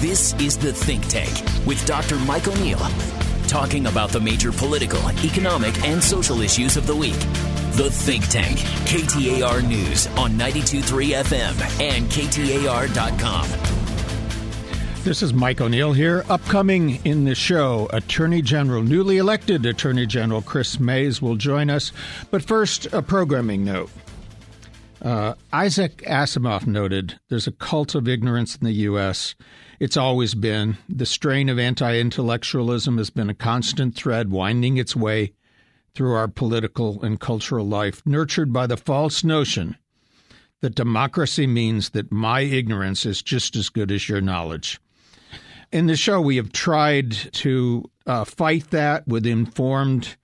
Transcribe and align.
This 0.00 0.32
is 0.34 0.56
The 0.56 0.72
Think 0.72 1.08
Tank 1.08 1.66
with 1.66 1.84
Dr. 1.84 2.14
Mike 2.20 2.46
O'Neill, 2.46 2.78
talking 3.48 3.86
about 3.86 4.10
the 4.10 4.20
major 4.20 4.52
political, 4.52 5.00
economic, 5.24 5.76
and 5.84 6.00
social 6.00 6.40
issues 6.40 6.76
of 6.76 6.86
the 6.86 6.94
week. 6.94 7.18
The 7.72 7.90
Think 7.90 8.28
Tank, 8.28 8.58
KTAR 8.86 9.66
News 9.66 10.06
on 10.16 10.34
92.3 10.34 11.24
FM 11.24 11.80
and 11.80 12.06
KTAR.com. 12.12 13.48
This 15.02 15.20
is 15.20 15.34
Mike 15.34 15.60
O'Neill 15.60 15.92
here. 15.92 16.24
Upcoming 16.28 17.04
in 17.04 17.24
the 17.24 17.34
show, 17.34 17.88
Attorney 17.92 18.40
General, 18.40 18.84
newly 18.84 19.16
elected 19.16 19.66
Attorney 19.66 20.06
General 20.06 20.42
Chris 20.42 20.78
Mayes 20.78 21.20
will 21.20 21.34
join 21.34 21.70
us. 21.70 21.90
But 22.30 22.44
first, 22.44 22.86
a 22.92 23.02
programming 23.02 23.64
note. 23.64 23.90
Uh, 25.02 25.34
Isaac 25.52 26.04
Asimov 26.06 26.68
noted 26.68 27.18
there's 27.30 27.48
a 27.48 27.52
cult 27.52 27.96
of 27.96 28.06
ignorance 28.06 28.54
in 28.54 28.64
the 28.64 28.72
U.S. 28.72 29.34
It's 29.80 29.96
always 29.96 30.34
been. 30.34 30.76
The 30.88 31.06
strain 31.06 31.48
of 31.48 31.58
anti 31.58 31.98
intellectualism 31.98 32.98
has 32.98 33.10
been 33.10 33.30
a 33.30 33.34
constant 33.34 33.94
thread 33.94 34.30
winding 34.30 34.76
its 34.76 34.96
way 34.96 35.32
through 35.94 36.14
our 36.14 36.28
political 36.28 37.02
and 37.02 37.20
cultural 37.20 37.66
life, 37.66 38.02
nurtured 38.04 38.52
by 38.52 38.66
the 38.66 38.76
false 38.76 39.22
notion 39.22 39.76
that 40.60 40.74
democracy 40.74 41.46
means 41.46 41.90
that 41.90 42.10
my 42.10 42.40
ignorance 42.40 43.06
is 43.06 43.22
just 43.22 43.54
as 43.54 43.68
good 43.68 43.92
as 43.92 44.08
your 44.08 44.20
knowledge. 44.20 44.80
In 45.70 45.86
the 45.86 45.96
show, 45.96 46.20
we 46.20 46.36
have 46.36 46.52
tried 46.52 47.12
to 47.12 47.88
uh, 48.06 48.24
fight 48.24 48.70
that 48.70 49.06
with 49.06 49.26
informed 49.26 50.16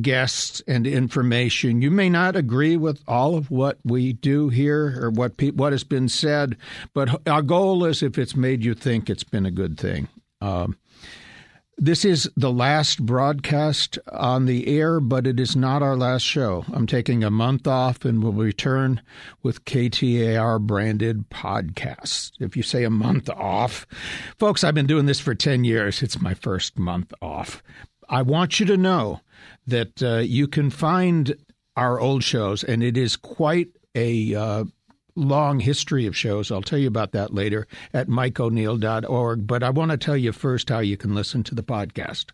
guests 0.00 0.62
and 0.66 0.86
information. 0.86 1.82
You 1.82 1.90
may 1.90 2.08
not 2.08 2.36
agree 2.36 2.76
with 2.76 3.02
all 3.08 3.36
of 3.36 3.50
what 3.50 3.78
we 3.84 4.12
do 4.12 4.48
here 4.48 4.98
or 5.02 5.10
what 5.10 5.36
pe- 5.36 5.50
what 5.50 5.72
has 5.72 5.84
been 5.84 6.08
said, 6.08 6.56
but 6.94 7.26
our 7.28 7.42
goal 7.42 7.84
is 7.84 8.02
if 8.02 8.18
it's 8.18 8.36
made 8.36 8.64
you 8.64 8.74
think 8.74 9.08
it's 9.08 9.24
been 9.24 9.46
a 9.46 9.50
good 9.50 9.78
thing. 9.78 10.08
Um, 10.40 10.76
this 11.82 12.04
is 12.04 12.30
the 12.36 12.52
last 12.52 13.04
broadcast 13.06 13.98
on 14.12 14.44
the 14.44 14.68
air, 14.68 15.00
but 15.00 15.26
it 15.26 15.40
is 15.40 15.56
not 15.56 15.82
our 15.82 15.96
last 15.96 16.22
show. 16.22 16.62
I'm 16.74 16.86
taking 16.86 17.24
a 17.24 17.30
month 17.30 17.66
off 17.66 18.04
and 18.04 18.22
will 18.22 18.34
return 18.34 19.00
with 19.42 19.64
KTAR 19.64 20.60
branded 20.60 21.30
podcasts. 21.30 22.32
If 22.38 22.54
you 22.54 22.62
say 22.62 22.84
a 22.84 22.90
month 22.90 23.30
off, 23.30 23.86
folks, 24.38 24.62
I've 24.62 24.74
been 24.74 24.86
doing 24.86 25.06
this 25.06 25.20
for 25.20 25.34
10 25.34 25.64
years. 25.64 26.02
It's 26.02 26.20
my 26.20 26.34
first 26.34 26.78
month 26.78 27.14
off. 27.22 27.62
I 28.10 28.22
want 28.22 28.58
you 28.58 28.66
to 28.66 28.76
know 28.76 29.20
that 29.68 30.02
uh, 30.02 30.16
you 30.18 30.48
can 30.48 30.68
find 30.68 31.34
our 31.76 32.00
old 32.00 32.24
shows, 32.24 32.64
and 32.64 32.82
it 32.82 32.96
is 32.96 33.14
quite 33.16 33.68
a 33.94 34.34
uh, 34.34 34.64
long 35.14 35.60
history 35.60 36.06
of 36.06 36.16
shows. 36.16 36.50
I'll 36.50 36.60
tell 36.60 36.78
you 36.78 36.88
about 36.88 37.12
that 37.12 37.32
later 37.32 37.68
at 37.94 38.08
mikeo'neill.org. 38.08 39.46
But 39.46 39.62
I 39.62 39.70
want 39.70 39.92
to 39.92 39.96
tell 39.96 40.16
you 40.16 40.32
first 40.32 40.68
how 40.68 40.80
you 40.80 40.96
can 40.96 41.14
listen 41.14 41.44
to 41.44 41.54
the 41.54 41.62
podcast. 41.62 42.32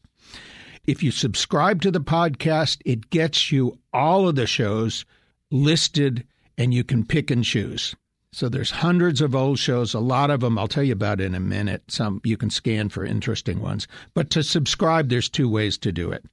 If 0.86 1.02
you 1.02 1.10
subscribe 1.10 1.82
to 1.82 1.91
the 1.91 2.00
podcast, 2.00 2.80
it 2.86 3.10
gets 3.10 3.52
you 3.52 3.78
all 3.92 4.28
of 4.28 4.36
the 4.36 4.47
shows 4.47 5.04
listed 5.50 6.27
and 6.56 6.72
you 6.72 6.84
can 6.84 7.04
pick 7.04 7.30
and 7.30 7.44
choose. 7.44 7.94
So 8.32 8.48
there's 8.48 8.70
hundreds 8.70 9.20
of 9.20 9.34
old 9.34 9.58
shows, 9.58 9.94
a 9.94 10.00
lot 10.00 10.30
of 10.30 10.41
them 10.41 10.58
I'll 10.58 10.69
tell 10.69 10.82
you 10.82 10.92
about 10.92 11.20
in 11.20 11.34
a 11.34 11.41
minute. 11.41 11.84
Some 11.88 12.20
you 12.24 12.36
can 12.36 12.50
scan 12.50 12.88
for 12.88 13.05
interesting 13.05 13.60
ones. 13.60 13.88
But 14.14 14.30
to 14.30 14.42
subscribe 14.42 15.08
there's 15.08 15.28
two 15.28 15.48
ways 15.48 15.78
to 15.78 15.92
do 15.92 16.10
it. 16.12 16.24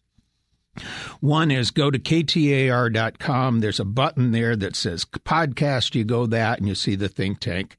One 1.20 1.52
is 1.52 1.72
go 1.72 1.92
to 1.92 2.00
ktar.com. 2.00 3.60
There's 3.60 3.80
a 3.80 3.86
button 3.86 4.32
there 4.32 4.56
that 4.56 4.76
says 4.76 5.06
podcast. 5.06 5.94
You 5.96 6.04
go 6.04 6.26
that 6.26 6.60
and 6.60 6.68
you 6.68 6.76
see 6.76 6.96
the 6.96 7.10
think 7.10 7.40
tank. 7.40 7.78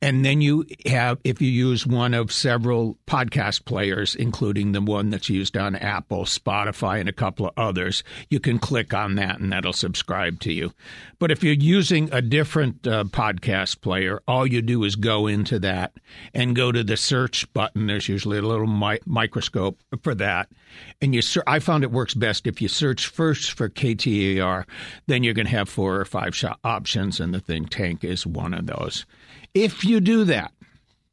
And 0.00 0.24
then 0.24 0.40
you 0.40 0.64
have, 0.86 1.18
if 1.24 1.40
you 1.40 1.48
use 1.48 1.86
one 1.86 2.14
of 2.14 2.32
several 2.32 2.98
podcast 3.06 3.64
players, 3.64 4.14
including 4.14 4.72
the 4.72 4.80
one 4.80 5.10
that's 5.10 5.28
used 5.28 5.56
on 5.56 5.76
Apple, 5.76 6.24
Spotify, 6.24 7.00
and 7.00 7.08
a 7.08 7.12
couple 7.12 7.46
of 7.46 7.52
others, 7.56 8.04
you 8.30 8.40
can 8.40 8.58
click 8.58 8.94
on 8.94 9.14
that 9.16 9.38
and 9.40 9.52
that'll 9.52 9.72
subscribe 9.72 10.40
to 10.40 10.52
you. 10.52 10.72
But 11.18 11.30
if 11.30 11.42
you're 11.42 11.54
using 11.54 12.08
a 12.12 12.20
different 12.20 12.86
uh, 12.86 13.04
podcast 13.04 13.80
player, 13.80 14.20
all 14.28 14.46
you 14.46 14.62
do 14.62 14.84
is 14.84 14.96
go 14.96 15.26
into 15.26 15.58
that 15.60 15.92
and 16.34 16.56
go 16.56 16.72
to 16.72 16.84
the 16.84 16.96
search 16.96 17.50
button. 17.52 17.86
There's 17.86 18.08
usually 18.08 18.38
a 18.38 18.42
little 18.42 18.66
mi- 18.66 19.00
microscope 19.06 19.80
for 20.02 20.14
that. 20.16 20.48
And 21.00 21.14
you, 21.14 21.22
ser- 21.22 21.44
I 21.46 21.58
found 21.58 21.84
it 21.84 21.90
works 21.90 22.14
best 22.14 22.46
if 22.46 22.60
you 22.60 22.68
search 22.68 23.06
first 23.06 23.52
for 23.52 23.68
KTAR, 23.68 24.64
then 25.06 25.22
you're 25.22 25.34
going 25.34 25.46
to 25.46 25.52
have 25.52 25.68
four 25.68 25.96
or 25.96 26.04
five 26.04 26.34
sh- 26.34 26.44
options, 26.64 27.20
and 27.20 27.32
the 27.32 27.40
think 27.40 27.70
tank 27.70 28.04
is 28.04 28.26
one 28.26 28.52
of 28.54 28.66
those. 28.66 29.06
If 29.56 29.86
you 29.86 30.00
do 30.00 30.24
that, 30.24 30.52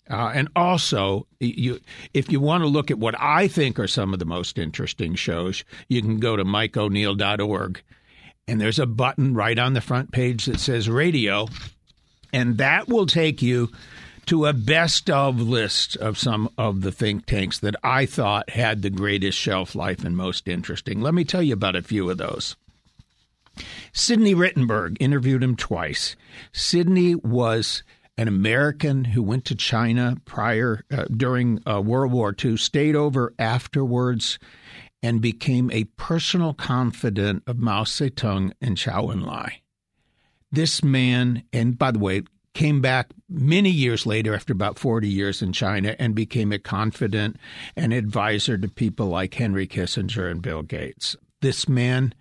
uh, 0.10 0.34
and 0.36 0.50
also, 0.54 1.28
you, 1.40 1.80
if 2.14 2.30
you 2.30 2.42
want 2.42 2.62
to 2.62 2.68
look 2.68 2.92
at 2.92 3.00
what 3.00 3.16
I 3.18 3.48
think 3.48 3.80
are 3.80 3.88
some 3.88 4.12
of 4.12 4.20
the 4.20 4.26
most 4.26 4.60
interesting 4.60 5.16
shows, 5.16 5.64
you 5.88 6.02
can 6.02 6.20
go 6.20 6.36
to 6.36 6.44
mikeo'neill.org, 6.44 7.82
and 8.46 8.60
there's 8.60 8.80
a 8.80 8.86
button 8.86 9.34
right 9.34 9.58
on 9.58 9.72
the 9.72 9.80
front 9.80 10.12
page 10.12 10.44
that 10.46 10.60
says 10.60 10.90
radio, 10.90 11.48
and 12.34 12.58
that 12.58 12.90
will 12.90 13.06
take 13.06 13.42
you 13.42 13.70
to 14.26 14.46
a 14.46 14.52
best 14.52 15.10
of 15.10 15.40
list 15.40 15.96
of 15.96 16.18
some 16.18 16.50
of 16.58 16.82
the 16.82 16.92
think 16.92 17.26
tanks 17.26 17.60
that 17.60 17.76
I 17.82 18.06
thought 18.06 18.50
had 18.50 18.82
the 18.82 18.90
greatest 18.90 19.38
shelf 19.38 19.74
life 19.74 20.04
and 20.04 20.18
most 20.18 20.50
interesting. 20.50 21.00
Let 21.00 21.14
me 21.14 21.24
tell 21.24 21.42
you 21.42 21.54
about 21.54 21.78
a 21.78 21.82
few 21.82 22.10
of 22.10 22.18
those. 22.18 22.58
Sidney 23.94 24.36
Rittenberg 24.36 24.98
interviewed 25.00 25.44
him 25.44 25.56
twice. 25.56 26.18
Sidney 26.52 27.16
was 27.16 27.84
an 28.18 28.28
American 28.28 29.06
who 29.06 29.24
went 29.24 29.46
to 29.46 29.56
China 29.56 30.18
prior 30.26 30.84
uh, 30.92 31.06
during 31.06 31.62
uh, 31.68 31.82
World 31.82 32.12
War 32.12 32.36
II, 32.44 32.58
stayed 32.58 32.96
over 32.96 33.34
afterwards, 33.40 34.38
and 35.02 35.22
became 35.22 35.70
a 35.72 35.84
personal 35.84 36.54
confidant 36.54 37.44
of 37.48 37.58
Mao 37.58 37.84
Zedong 37.84 38.54
and 38.62 38.78
Zhou 38.78 39.14
Enlai. 39.14 39.54
This 40.52 40.84
man, 40.84 41.44
and 41.52 41.78
by 41.78 41.92
the 41.92 42.00
way, 42.00 42.24
came 42.54 42.82
back 42.82 43.10
many 43.28 43.70
years 43.70 44.06
later 44.06 44.36
after 44.36 44.54
about 44.54 44.78
40 44.78 45.08
years 45.08 45.42
in 45.42 45.52
China 45.52 45.96
and 45.98 46.14
became 46.14 46.52
a 46.52 46.60
confidant 46.60 47.38
and 47.76 47.92
advisor 47.92 48.58
to 48.58 48.68
people 48.68 49.08
like 49.08 49.34
Henry 49.34 49.68
Kissinger 49.68 50.30
and 50.30 50.42
Bill 50.42 50.62
Gates. 50.62 51.16
This 51.42 51.68
man 51.68 52.14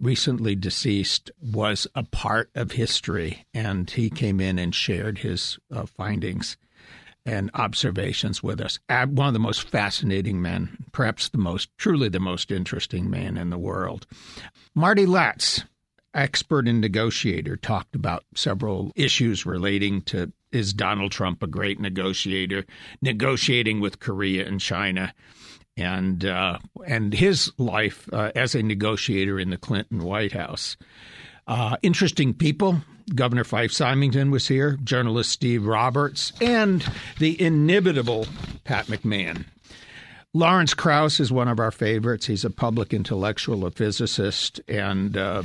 recently 0.00 0.54
deceased, 0.54 1.30
was 1.40 1.86
a 1.94 2.02
part 2.02 2.50
of 2.54 2.72
history, 2.72 3.46
and 3.54 3.88
he 3.90 4.10
came 4.10 4.40
in 4.40 4.58
and 4.58 4.74
shared 4.74 5.18
his 5.18 5.58
uh, 5.72 5.86
findings 5.86 6.56
and 7.24 7.50
observations 7.54 8.42
with 8.42 8.60
us. 8.60 8.78
One 8.88 9.26
of 9.26 9.32
the 9.32 9.40
most 9.40 9.68
fascinating 9.68 10.40
men, 10.40 10.84
perhaps 10.92 11.28
the 11.28 11.38
most, 11.38 11.70
truly 11.76 12.08
the 12.08 12.20
most 12.20 12.52
interesting 12.52 13.10
man 13.10 13.36
in 13.36 13.50
the 13.50 13.58
world. 13.58 14.06
Marty 14.74 15.06
Latz, 15.06 15.64
expert 16.14 16.68
and 16.68 16.80
negotiator, 16.80 17.56
talked 17.56 17.96
about 17.96 18.24
several 18.34 18.92
issues 18.94 19.44
relating 19.44 20.02
to 20.02 20.32
is 20.52 20.72
Donald 20.72 21.10
Trump 21.10 21.42
a 21.42 21.46
great 21.46 21.80
negotiator, 21.80 22.64
negotiating 23.02 23.80
with 23.80 23.98
Korea 23.98 24.46
and 24.46 24.60
China 24.60 25.12
and 25.76 26.24
uh, 26.24 26.58
and 26.86 27.12
his 27.12 27.52
life 27.58 28.08
uh, 28.12 28.32
as 28.34 28.54
a 28.54 28.62
negotiator 28.62 29.38
in 29.38 29.50
the 29.50 29.56
Clinton 29.56 30.02
White 30.02 30.32
House. 30.32 30.76
Uh, 31.46 31.76
interesting 31.82 32.34
people. 32.34 32.82
Governor 33.14 33.44
Fife 33.44 33.70
Symington 33.70 34.32
was 34.32 34.48
here, 34.48 34.78
journalist 34.82 35.30
Steve 35.30 35.64
Roberts, 35.64 36.32
and 36.40 36.84
the 37.20 37.40
inimitable 37.40 38.26
Pat 38.64 38.86
McMahon. 38.86 39.44
Lawrence 40.36 40.74
Krauss 40.74 41.18
is 41.18 41.32
one 41.32 41.48
of 41.48 41.58
our 41.58 41.70
favorites. 41.70 42.26
He's 42.26 42.44
a 42.44 42.50
public 42.50 42.92
intellectual, 42.92 43.64
a 43.64 43.70
physicist, 43.70 44.60
and 44.68 45.16
uh, 45.16 45.42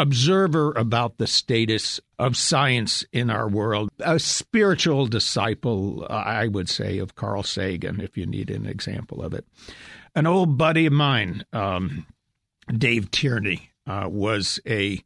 observer 0.00 0.72
about 0.72 1.18
the 1.18 1.28
status 1.28 2.00
of 2.18 2.36
science 2.36 3.04
in 3.12 3.30
our 3.30 3.48
world. 3.48 3.90
A 4.00 4.18
spiritual 4.18 5.06
disciple, 5.06 6.04
I 6.10 6.48
would 6.48 6.68
say, 6.68 6.98
of 6.98 7.14
Carl 7.14 7.44
Sagan, 7.44 8.00
if 8.00 8.16
you 8.16 8.26
need 8.26 8.50
an 8.50 8.66
example 8.66 9.22
of 9.22 9.34
it. 9.34 9.46
An 10.16 10.26
old 10.26 10.58
buddy 10.58 10.86
of 10.86 10.92
mine, 10.92 11.44
um, 11.52 12.04
Dave 12.76 13.12
Tierney, 13.12 13.70
uh, 13.86 14.08
was 14.10 14.58
a 14.66 15.00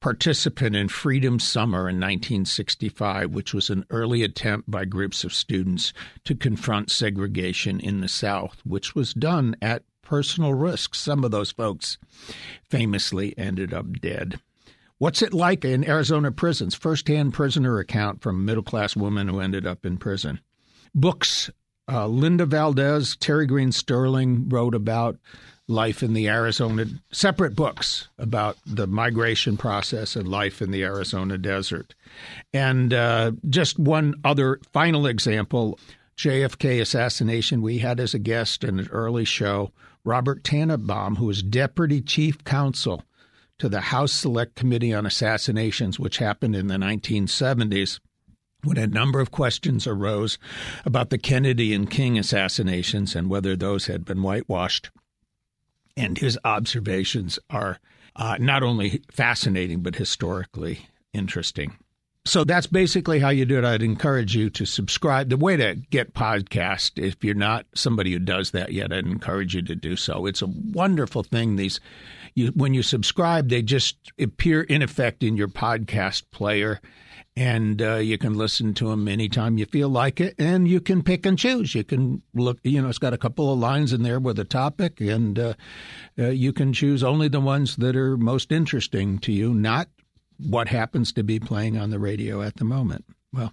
participant 0.00 0.76
in 0.76 0.88
Freedom 0.88 1.40
Summer 1.40 1.80
in 1.88 1.96
1965, 1.96 3.30
which 3.30 3.52
was 3.52 3.70
an 3.70 3.84
early 3.90 4.22
attempt 4.22 4.70
by 4.70 4.84
groups 4.84 5.24
of 5.24 5.34
students 5.34 5.92
to 6.24 6.34
confront 6.34 6.90
segregation 6.90 7.80
in 7.80 8.00
the 8.00 8.08
South, 8.08 8.60
which 8.64 8.94
was 8.94 9.12
done 9.12 9.56
at 9.60 9.82
personal 10.02 10.54
risk. 10.54 10.94
Some 10.94 11.24
of 11.24 11.30
those 11.30 11.50
folks 11.50 11.98
famously 12.68 13.36
ended 13.36 13.74
up 13.74 13.92
dead. 14.00 14.40
What's 14.98 15.22
it 15.22 15.34
like 15.34 15.64
in 15.64 15.88
Arizona 15.88 16.32
prisons? 16.32 16.74
First-hand 16.74 17.32
prisoner 17.32 17.78
account 17.78 18.20
from 18.20 18.36
a 18.36 18.42
middle-class 18.42 18.96
woman 18.96 19.28
who 19.28 19.40
ended 19.40 19.66
up 19.66 19.86
in 19.86 19.96
prison. 19.96 20.40
Books. 20.94 21.50
Uh, 21.90 22.06
Linda 22.06 22.44
Valdez, 22.44 23.16
Terry 23.16 23.46
Greene 23.46 23.72
Sterling 23.72 24.48
wrote 24.48 24.74
about 24.74 25.16
life 25.68 26.02
in 26.02 26.14
the 26.14 26.28
Arizona, 26.28 26.86
separate 27.12 27.54
books 27.54 28.08
about 28.18 28.56
the 28.66 28.86
migration 28.86 29.56
process 29.56 30.16
and 30.16 30.26
life 30.26 30.62
in 30.62 30.70
the 30.70 30.82
Arizona 30.82 31.36
desert. 31.36 31.94
And 32.52 32.92
uh, 32.94 33.32
just 33.48 33.78
one 33.78 34.14
other 34.24 34.58
final 34.72 35.06
example 35.06 35.78
JFK 36.16 36.80
assassination, 36.80 37.62
we 37.62 37.78
had 37.78 38.00
as 38.00 38.12
a 38.12 38.18
guest 38.18 38.64
in 38.64 38.80
an 38.80 38.88
early 38.90 39.24
show 39.24 39.70
Robert 40.04 40.42
Tannenbaum, 40.42 41.16
who 41.16 41.26
was 41.26 41.42
deputy 41.42 42.00
chief 42.00 42.42
counsel 42.44 43.04
to 43.58 43.68
the 43.68 43.80
House 43.80 44.12
Select 44.12 44.56
Committee 44.56 44.94
on 44.94 45.06
Assassinations, 45.06 45.98
which 45.98 46.18
happened 46.18 46.56
in 46.56 46.66
the 46.66 46.76
1970s 46.76 48.00
when 48.64 48.78
a 48.78 48.86
number 48.86 49.20
of 49.20 49.30
questions 49.30 49.86
arose 49.86 50.38
about 50.84 51.10
the 51.10 51.18
Kennedy 51.18 51.72
and 51.72 51.90
King 51.90 52.18
assassinations 52.18 53.14
and 53.14 53.30
whether 53.30 53.54
those 53.54 53.86
had 53.86 54.04
been 54.04 54.22
whitewashed. 54.22 54.90
And 55.98 56.16
his 56.16 56.38
observations 56.44 57.40
are 57.50 57.80
uh, 58.14 58.36
not 58.38 58.62
only 58.62 59.02
fascinating, 59.10 59.80
but 59.80 59.96
historically 59.96 60.86
interesting. 61.12 61.76
So 62.24 62.44
that's 62.44 62.66
basically 62.66 63.20
how 63.20 63.30
you 63.30 63.44
do 63.44 63.58
it. 63.58 63.64
I'd 63.64 63.82
encourage 63.82 64.36
you 64.36 64.50
to 64.50 64.66
subscribe. 64.66 65.28
The 65.28 65.36
way 65.36 65.56
to 65.56 65.76
get 65.90 66.14
podcast, 66.14 67.02
if 67.02 67.24
you're 67.24 67.34
not 67.34 67.66
somebody 67.74 68.12
who 68.12 68.18
does 68.18 68.50
that 68.50 68.72
yet, 68.72 68.92
I'd 68.92 69.06
encourage 69.06 69.54
you 69.54 69.62
to 69.62 69.74
do 69.74 69.96
so. 69.96 70.26
It's 70.26 70.42
a 70.42 70.46
wonderful 70.46 71.22
thing. 71.22 71.56
These, 71.56 71.80
you, 72.34 72.48
when 72.48 72.74
you 72.74 72.82
subscribe, 72.82 73.48
they 73.48 73.62
just 73.62 73.96
appear 74.20 74.62
in 74.62 74.82
effect 74.82 75.22
in 75.22 75.36
your 75.36 75.48
podcast 75.48 76.24
player 76.30 76.80
and 77.38 77.80
uh, 77.80 77.94
you 77.94 78.18
can 78.18 78.34
listen 78.34 78.74
to 78.74 78.88
them 78.88 79.06
anytime 79.06 79.58
you 79.58 79.66
feel 79.66 79.88
like 79.88 80.20
it, 80.20 80.34
and 80.38 80.66
you 80.66 80.80
can 80.80 81.04
pick 81.04 81.24
and 81.24 81.38
choose. 81.38 81.72
You 81.72 81.84
can 81.84 82.20
look, 82.34 82.58
you 82.64 82.82
know, 82.82 82.88
it's 82.88 82.98
got 82.98 83.12
a 83.12 83.18
couple 83.18 83.52
of 83.52 83.60
lines 83.60 83.92
in 83.92 84.02
there 84.02 84.18
with 84.18 84.40
a 84.40 84.44
topic, 84.44 85.00
and 85.00 85.38
uh, 85.38 85.54
uh, 86.18 86.30
you 86.30 86.52
can 86.52 86.72
choose 86.72 87.04
only 87.04 87.28
the 87.28 87.38
ones 87.38 87.76
that 87.76 87.94
are 87.94 88.16
most 88.16 88.50
interesting 88.50 89.20
to 89.20 89.30
you, 89.30 89.54
not 89.54 89.88
what 90.48 90.66
happens 90.66 91.12
to 91.12 91.22
be 91.22 91.38
playing 91.38 91.78
on 91.78 91.90
the 91.90 92.00
radio 92.00 92.42
at 92.42 92.56
the 92.56 92.64
moment. 92.64 93.04
Well, 93.32 93.52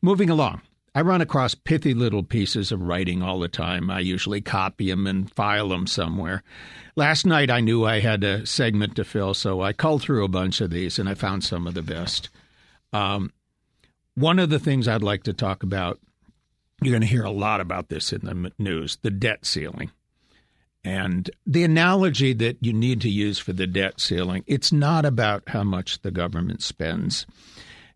moving 0.00 0.30
along. 0.30 0.62
I 0.94 1.00
run 1.00 1.20
across 1.20 1.56
pithy 1.56 1.94
little 1.94 2.22
pieces 2.22 2.70
of 2.70 2.80
writing 2.80 3.22
all 3.22 3.40
the 3.40 3.48
time. 3.48 3.90
I 3.90 4.00
usually 4.00 4.40
copy 4.40 4.88
them 4.88 5.04
and 5.04 5.28
file 5.32 5.70
them 5.70 5.88
somewhere. 5.88 6.44
Last 6.94 7.26
night 7.26 7.50
I 7.50 7.60
knew 7.60 7.84
I 7.84 7.98
had 7.98 8.22
a 8.22 8.46
segment 8.46 8.94
to 8.96 9.04
fill, 9.04 9.34
so 9.34 9.62
I 9.62 9.72
culled 9.72 10.02
through 10.02 10.24
a 10.24 10.28
bunch 10.28 10.60
of 10.60 10.70
these 10.70 11.00
and 11.00 11.08
I 11.08 11.14
found 11.14 11.42
some 11.42 11.66
of 11.66 11.74
the 11.74 11.82
best. 11.82 12.30
Um, 12.92 13.32
one 14.14 14.38
of 14.38 14.50
the 14.50 14.58
things 14.58 14.88
I'd 14.88 15.02
like 15.02 15.24
to 15.24 15.32
talk 15.32 15.62
about, 15.62 16.00
you're 16.82 16.92
going 16.92 17.02
to 17.02 17.06
hear 17.06 17.24
a 17.24 17.30
lot 17.30 17.60
about 17.60 17.88
this 17.88 18.12
in 18.12 18.20
the 18.24 18.52
news 18.58 18.98
the 19.02 19.10
debt 19.10 19.44
ceiling. 19.44 19.90
And 20.84 21.28
the 21.44 21.64
analogy 21.64 22.32
that 22.34 22.58
you 22.60 22.72
need 22.72 23.00
to 23.00 23.10
use 23.10 23.38
for 23.38 23.52
the 23.52 23.66
debt 23.66 24.00
ceiling, 24.00 24.44
it's 24.46 24.72
not 24.72 25.04
about 25.04 25.48
how 25.48 25.64
much 25.64 26.00
the 26.02 26.12
government 26.12 26.62
spends. 26.62 27.26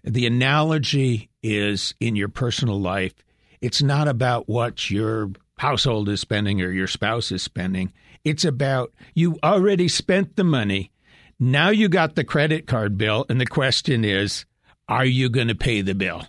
The 0.02 0.26
analogy 0.26 1.30
is 1.42 1.94
in 2.00 2.16
your 2.16 2.28
personal 2.28 2.80
life, 2.80 3.14
it's 3.60 3.82
not 3.82 4.08
about 4.08 4.48
what 4.48 4.90
your 4.90 5.30
household 5.58 6.08
is 6.08 6.20
spending 6.20 6.62
or 6.62 6.70
your 6.70 6.86
spouse 6.86 7.30
is 7.30 7.42
spending. 7.42 7.92
It's 8.24 8.44
about 8.44 8.92
you 9.14 9.38
already 9.42 9.88
spent 9.88 10.36
the 10.36 10.44
money. 10.44 10.90
Now 11.38 11.68
you 11.70 11.88
got 11.88 12.16
the 12.16 12.24
credit 12.24 12.66
card 12.66 12.98
bill, 12.98 13.24
and 13.28 13.40
the 13.40 13.46
question 13.46 14.04
is, 14.04 14.44
are 14.90 15.06
you 15.06 15.30
going 15.30 15.48
to 15.48 15.54
pay 15.54 15.80
the 15.80 15.94
bill? 15.94 16.26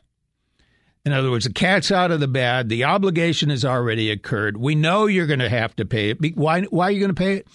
In 1.03 1.13
other 1.13 1.31
words, 1.31 1.45
the 1.45 1.53
cat's 1.53 1.91
out 1.91 2.11
of 2.11 2.19
the 2.19 2.27
bag. 2.27 2.67
The 2.67 2.83
obligation 2.83 3.49
has 3.49 3.65
already 3.65 4.11
occurred. 4.11 4.57
We 4.57 4.75
know 4.75 5.07
you're 5.07 5.25
going 5.25 5.39
to 5.39 5.49
have 5.49 5.75
to 5.77 5.85
pay 5.85 6.11
it. 6.11 6.37
Why, 6.37 6.61
why 6.65 6.85
are 6.85 6.91
you 6.91 6.99
going 6.99 7.15
to 7.15 7.19
pay 7.19 7.37
it? 7.37 7.47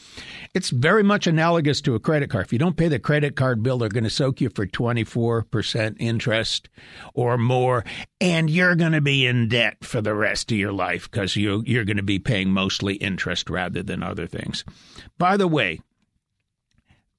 It's 0.53 0.71
very 0.71 1.05
much 1.05 1.29
analogous 1.29 1.81
to 1.83 1.95
a 1.95 2.01
credit 2.01 2.29
card. 2.29 2.47
If 2.47 2.53
you 2.53 2.59
don't 2.59 2.77
pay 2.77 2.89
the 2.89 2.99
credit 2.99 3.37
card 3.37 3.63
bill, 3.63 3.79
they're 3.79 3.89
going 3.89 4.03
to 4.03 4.11
soak 4.11 4.41
you 4.41 4.49
for 4.49 4.67
24% 4.67 5.97
interest 6.01 6.69
or 7.15 7.39
more, 7.39 7.85
and 8.21 8.51
you're 8.51 8.75
going 8.75 8.93
to 8.93 9.01
be 9.01 9.27
in 9.27 9.49
debt 9.49 9.85
for 9.85 10.01
the 10.01 10.15
rest 10.15 10.51
of 10.51 10.59
your 10.59 10.73
life 10.73 11.09
because 11.09 11.37
you, 11.37 11.63
you're 11.67 11.85
going 11.85 11.99
to 11.99 12.03
be 12.03 12.19
paying 12.19 12.51
mostly 12.51 12.97
interest 12.97 13.49
rather 13.49 13.85
than 13.85 14.03
other 14.03 14.27
things. 14.27 14.65
By 15.19 15.37
the 15.37 15.47
way, 15.47 15.79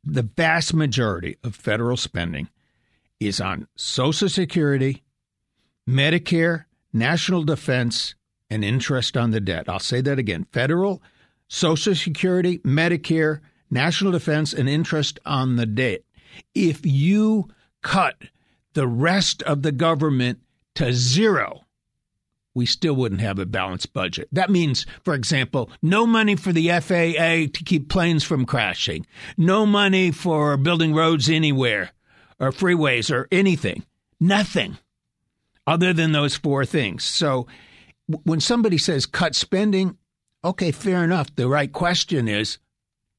the 0.04 0.24
vast 0.24 0.74
majority 0.74 1.38
of 1.42 1.56
federal 1.56 1.96
spending 1.96 2.50
is 3.20 3.42
on 3.42 3.68
Social 3.76 4.30
Security, 4.30 5.04
Medicare, 5.88 6.66
national 6.94 7.44
defense, 7.44 8.16
and 8.50 8.64
interest 8.64 9.18
on 9.18 9.32
the 9.32 9.42
debt. 9.42 9.68
I'll 9.68 9.80
say 9.80 10.02
that 10.02 10.20
again 10.20 10.46
federal, 10.52 11.02
Social 11.48 11.96
Security, 11.96 12.60
Medicare, 12.60 13.40
national 13.70 14.12
defense, 14.12 14.54
and 14.54 14.70
interest 14.70 15.20
on 15.26 15.56
the 15.56 15.66
debt. 15.66 16.02
If 16.54 16.86
you 16.86 17.50
cut 17.82 18.16
the 18.74 18.88
rest 18.88 19.42
of 19.44 19.62
the 19.64 19.72
government 19.72 20.40
to 20.76 20.94
zero, 20.94 21.62
we 22.54 22.66
still 22.66 22.96
wouldn't 22.96 23.22
have 23.22 23.40
a 23.40 23.46
balanced 23.46 23.94
budget. 23.94 24.28
That 24.32 24.50
means, 24.50 24.86
for 25.04 25.14
example, 25.14 25.70
no 25.82 26.06
money 26.06 26.36
for 26.36 26.52
the 26.52 26.70
FAA 26.70 27.52
to 27.54 27.64
keep 27.66 27.90
planes 27.90 28.24
from 28.24 28.46
crashing, 28.46 29.06
no 29.38 29.66
money 29.66 30.12
for 30.12 30.58
building 30.58 30.94
roads 30.94 31.30
anywhere, 31.30 31.92
or 32.40 32.52
freeways 32.52 33.12
or 33.12 33.28
anything. 33.32 33.84
Nothing 34.20 34.78
other 35.66 35.94
than 35.94 36.12
those 36.12 36.36
four 36.36 36.66
things. 36.66 37.04
So 37.04 37.48
when 38.24 38.40
somebody 38.40 38.78
says 38.78 39.06
cut 39.06 39.36
spending, 39.36 39.98
okay, 40.44 40.72
fair 40.72 41.04
enough. 41.04 41.36
The 41.36 41.48
right 41.48 41.72
question 41.72 42.28
is 42.28 42.58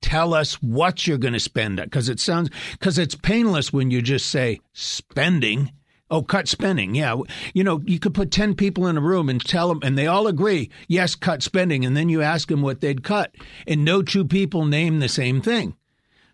tell 0.01 0.35
us 0.35 0.55
what 0.63 1.07
you're 1.07 1.19
going 1.19 1.35
to 1.35 1.41
spend 1.41 1.77
because 1.77 2.09
it 2.09 2.21
sounds 2.21 2.51
because 2.73 2.99
it's 2.99 3.15
painless 3.15 3.73
when 3.73 3.91
you 3.91 4.01
just 4.01 4.27
say 4.27 4.61
spending 4.73 5.73
oh 6.11 6.23
cut 6.23 6.47
spending 6.47 6.95
yeah 6.95 7.17
you 7.53 7.65
know 7.65 7.83
you 7.85 7.99
could 7.99 8.15
put 8.15 8.31
10 8.31 8.55
people 8.55 8.87
in 8.87 8.97
a 8.97 9.01
room 9.01 9.29
and 9.29 9.45
tell 9.45 9.69
them 9.69 9.81
and 9.83 9.99
they 9.99 10.07
all 10.07 10.29
agree 10.29 10.71
yes 10.87 11.17
cut 11.17 11.43
spending 11.43 11.85
and 11.85 11.97
then 11.97 12.09
you 12.09 12.23
ask 12.23 12.49
them 12.49 12.63
what 12.63 12.81
they'd 12.81 13.03
cut 13.03 13.35
and 13.67 13.85
no 13.85 14.01
two 14.01 14.25
people 14.25 14.65
name 14.65 15.01
the 15.01 15.09
same 15.09 15.41
thing 15.41 15.75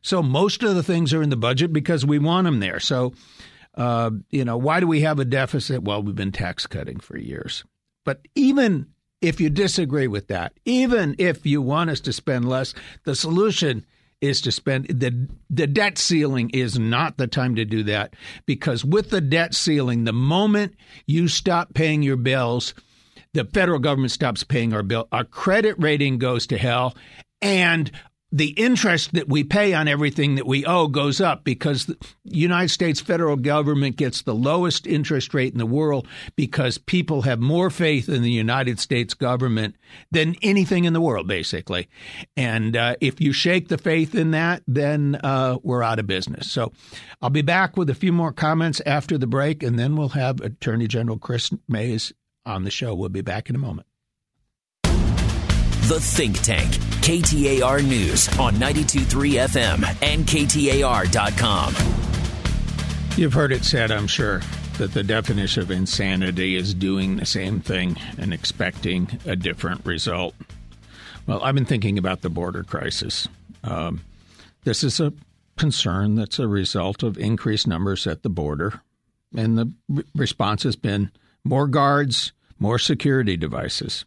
so 0.05 0.23
most 0.23 0.63
of 0.63 0.75
the 0.75 0.83
things 0.83 1.15
are 1.15 1.23
in 1.23 1.31
the 1.31 1.37
budget 1.37 1.73
because 1.73 2.05
we 2.05 2.19
want 2.19 2.45
them 2.45 2.61
there. 2.61 2.79
So, 2.79 3.15
uh, 3.75 4.11
you 4.29 4.45
know, 4.45 4.59
why 4.59 4.79
do 4.79 4.87
we 4.87 5.01
have 5.01 5.19
a 5.19 5.25
deficit? 5.25 5.83
Well, 5.83 6.03
we've 6.03 6.15
been 6.15 6.31
tax 6.31 6.67
cutting 6.67 7.01
for 7.01 7.17
years. 7.17 7.65
But 8.05 8.21
even 8.35 8.89
if 9.23 9.41
you 9.41 9.49
disagree 9.49 10.07
with 10.07 10.29
that, 10.29 10.53
even 10.67 11.17
if 11.19 11.47
you 11.47 11.63
want 11.63 11.89
us 11.89 12.01
to 12.01 12.13
spend 12.13 12.47
less, 12.47 12.75
the 13.05 13.17
solution 13.17 13.87
is 14.21 14.43
to 14.43 14.53
spend 14.53 14.87
the 14.89 15.27
the 15.49 15.67
debt 15.67 15.97
ceiling 15.97 16.51
is 16.51 16.79
not 16.79 17.17
the 17.17 17.27
time 17.27 17.55
to 17.55 17.65
do 17.65 17.83
that 17.85 18.15
because 18.45 18.85
with 18.85 19.09
the 19.09 19.23
debt 19.23 19.55
ceiling, 19.55 20.05
the 20.05 20.13
moment 20.13 20.75
you 21.07 21.29
stop 21.29 21.73
paying 21.73 22.03
your 22.03 22.17
bills, 22.19 22.75
the 23.33 23.47
federal 23.47 23.79
government 23.79 24.13
stops 24.13 24.45
paying 24.45 24.75
our 24.75 24.83
bill, 24.83 25.09
our 25.13 25.25
credit 25.25 25.77
rating 25.79 26.19
goes 26.19 26.47
to 26.47 26.59
hell, 26.59 26.95
and 27.41 27.91
the 28.33 28.49
interest 28.51 29.13
that 29.13 29.29
we 29.29 29.45
pay 29.45 29.75
on 29.75 29.87
everything 29.87 30.35
that 30.35 30.47
we 30.47 30.67
owe 30.67 30.89
goes 30.89 31.21
up 31.21 31.45
because 31.45 31.87
the 31.87 31.97
United 32.25 32.71
States 32.71 33.01
federal 33.01 33.37
government 33.37 33.95
gets 33.95 34.23
the 34.23 34.35
lowest 34.35 34.89
interest 34.89 35.35
rate 35.35 35.53
in 35.53 35.59
the 35.59 35.67
world 35.67 36.09
because 36.35 36.77
people 36.77 37.23
have 37.23 37.39
more 37.39 37.71
faith 37.71 38.09
in 38.09 38.23
the 38.23 38.31
United 38.31 38.81
States 38.81 39.15
government 39.15 39.77
than 40.11 40.35
anything 40.43 40.85
in 40.85 40.93
the 40.93 41.01
world, 41.01 41.29
basically. 41.29 41.89
And 42.37 42.77
uh, 42.77 42.97
if 43.01 43.21
you 43.21 43.33
shake 43.33 43.69
the 43.69 43.79
faith 43.79 44.17
in 44.17 44.33
that, 44.33 44.65
then 44.67 45.21
uh, 45.23 45.59
we're 45.63 45.85
out 45.85 46.01
of 46.01 46.09
business. 46.09 46.51
So 46.51 46.73
I'll 47.23 47.31
be 47.31 47.43
back 47.43 47.77
with 47.77 47.89
a 47.89 47.95
few 47.95 48.13
more 48.13 48.33
comments 48.33 48.83
after 48.85 49.17
the 49.17 49.29
break, 49.29 49.63
and 49.63 49.79
then 49.79 49.95
we'll 49.95 50.09
have 50.09 50.41
Attorney 50.41 50.89
General 50.89 51.19
Chris 51.19 51.53
Mayes 51.69 52.13
on 52.45 52.65
the 52.65 52.71
show. 52.71 52.97
We'll 52.97 53.11
be 53.11 53.21
back 53.21 53.49
in 53.49 53.55
a 53.55 53.61
moment. 53.61 53.87
The 55.87 56.01
Think 56.01 56.41
Tank, 56.41 56.71
KTAR 57.03 57.87
News 57.87 58.27
on 58.39 58.55
92.3 58.55 59.35
FM 59.49 59.85
and 60.03 60.25
KTAR.com. 60.25 61.75
You've 63.19 63.35
heard 63.35 63.53
it 63.53 63.67
said, 63.67 63.91
I'm 63.91 64.07
sure, 64.07 64.41
that 64.79 64.95
the 64.95 65.03
definition 65.03 65.63
of 65.63 65.71
insanity 65.71 66.57
is 66.57 66.73
doing 66.73 67.17
the 67.17 67.27
same 67.27 67.61
thing 67.61 67.99
and 68.17 68.33
expecting 68.33 69.21
a 69.27 69.37
different 69.37 69.85
result. 69.85 70.35
Well, 71.27 71.43
I've 71.45 71.55
been 71.55 71.67
thinking 71.67 71.99
about 71.99 72.23
the 72.23 72.31
border 72.31 72.63
crisis. 72.63 73.29
Um, 73.63 74.01
this 74.65 74.83
is 74.83 75.01
a 75.01 75.13
concern 75.59 76.15
that's 76.15 76.39
a 76.39 76.49
result 76.49 77.03
of 77.03 77.19
increased 77.19 77.67
numbers 77.67 78.07
at 78.07 78.23
the 78.23 78.31
border, 78.31 78.81
and 79.37 79.59
the 79.59 79.71
response 80.15 80.63
has 80.63 80.77
been 80.77 81.11
more 81.45 81.67
guards, 81.67 82.33
more 82.59 82.79
security 82.79 83.37
devices. 83.37 84.07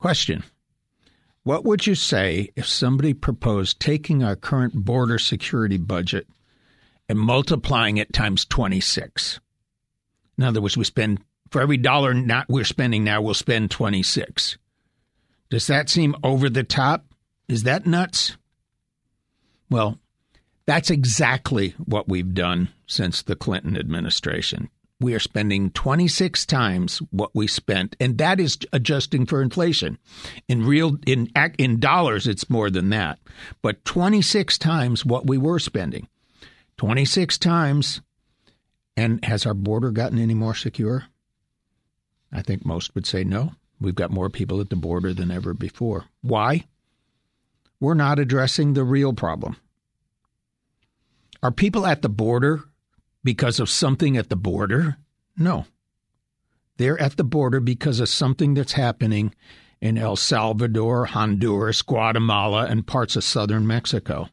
Question 0.00 0.42
what 1.44 1.64
would 1.64 1.86
you 1.86 1.94
say 1.94 2.50
if 2.56 2.66
somebody 2.66 3.14
proposed 3.14 3.80
taking 3.80 4.22
our 4.22 4.36
current 4.36 4.74
border 4.74 5.18
security 5.18 5.78
budget 5.78 6.26
and 7.08 7.18
multiplying 7.18 7.96
it 7.96 8.12
times 8.12 8.44
26? 8.44 9.40
In 10.38 10.44
other 10.44 10.60
words, 10.60 10.76
we 10.76 10.84
spend 10.84 11.20
for 11.50 11.60
every 11.60 11.76
dollar 11.76 12.14
not 12.14 12.48
we're 12.48 12.64
spending 12.64 13.04
now, 13.04 13.20
we'll 13.20 13.34
spend 13.34 13.70
26. 13.70 14.56
Does 15.50 15.66
that 15.66 15.90
seem 15.90 16.16
over 16.22 16.48
the 16.48 16.64
top? 16.64 17.04
Is 17.48 17.64
that 17.64 17.86
nuts? 17.86 18.36
Well, 19.68 19.98
that's 20.64 20.90
exactly 20.90 21.74
what 21.84 22.08
we've 22.08 22.32
done 22.32 22.70
since 22.86 23.20
the 23.20 23.36
Clinton 23.36 23.76
administration. 23.76 24.70
We 25.02 25.14
are 25.14 25.20
spending 25.20 25.70
26 25.70 26.46
times 26.46 26.98
what 27.10 27.34
we 27.34 27.46
spent, 27.46 27.96
and 28.00 28.18
that 28.18 28.40
is 28.40 28.58
adjusting 28.72 29.26
for 29.26 29.42
inflation. 29.42 29.98
In 30.48 30.64
real 30.64 30.98
in 31.06 31.30
in 31.58 31.80
dollars, 31.80 32.26
it's 32.26 32.48
more 32.48 32.70
than 32.70 32.90
that, 32.90 33.18
but 33.60 33.84
26 33.84 34.58
times 34.58 35.04
what 35.04 35.26
we 35.26 35.38
were 35.38 35.58
spending. 35.58 36.08
26 36.78 37.38
times, 37.38 38.00
and 38.96 39.24
has 39.24 39.46
our 39.46 39.54
border 39.54 39.90
gotten 39.90 40.18
any 40.18 40.34
more 40.34 40.54
secure? 40.54 41.04
I 42.32 42.42
think 42.42 42.64
most 42.64 42.94
would 42.94 43.06
say 43.06 43.24
no. 43.24 43.52
We've 43.80 43.94
got 43.94 44.10
more 44.10 44.30
people 44.30 44.60
at 44.60 44.70
the 44.70 44.76
border 44.76 45.12
than 45.12 45.30
ever 45.30 45.54
before. 45.54 46.04
Why? 46.22 46.64
We're 47.80 47.94
not 47.94 48.18
addressing 48.18 48.72
the 48.72 48.84
real 48.84 49.12
problem. 49.12 49.56
Are 51.42 51.50
people 51.50 51.84
at 51.84 52.02
the 52.02 52.08
border 52.08 52.62
because 53.24 53.60
of 53.60 53.70
something 53.70 54.16
at 54.16 54.28
the 54.28 54.36
border? 54.36 54.96
No. 55.36 55.66
They're 56.76 57.00
at 57.00 57.16
the 57.16 57.24
border 57.24 57.60
because 57.60 58.00
of 58.00 58.08
something 58.08 58.54
that's 58.54 58.72
happening 58.72 59.34
in 59.80 59.98
El 59.98 60.16
Salvador, 60.16 61.06
Honduras, 61.06 61.82
Guatemala, 61.82 62.66
and 62.66 62.86
parts 62.86 63.16
of 63.16 63.24
southern 63.24 63.66
Mexico. 63.66 64.28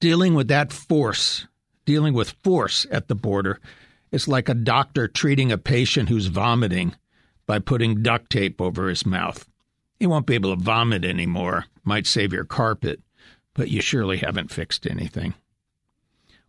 Dealing 0.00 0.34
with 0.34 0.48
that 0.48 0.72
force, 0.72 1.46
dealing 1.84 2.14
with 2.14 2.34
force 2.42 2.86
at 2.90 3.08
the 3.08 3.14
border, 3.14 3.60
is 4.10 4.26
like 4.26 4.48
a 4.48 4.54
doctor 4.54 5.06
treating 5.06 5.52
a 5.52 5.58
patient 5.58 6.08
who's 6.08 6.26
vomiting 6.26 6.94
by 7.46 7.58
putting 7.58 8.02
duct 8.02 8.30
tape 8.30 8.60
over 8.60 8.88
his 8.88 9.04
mouth. 9.04 9.46
He 9.98 10.06
won't 10.06 10.26
be 10.26 10.34
able 10.34 10.56
to 10.56 10.62
vomit 10.62 11.04
anymore, 11.04 11.66
might 11.84 12.06
save 12.06 12.32
your 12.32 12.44
carpet, 12.44 13.00
but 13.54 13.68
you 13.68 13.82
surely 13.82 14.16
haven't 14.16 14.50
fixed 14.50 14.86
anything. 14.86 15.34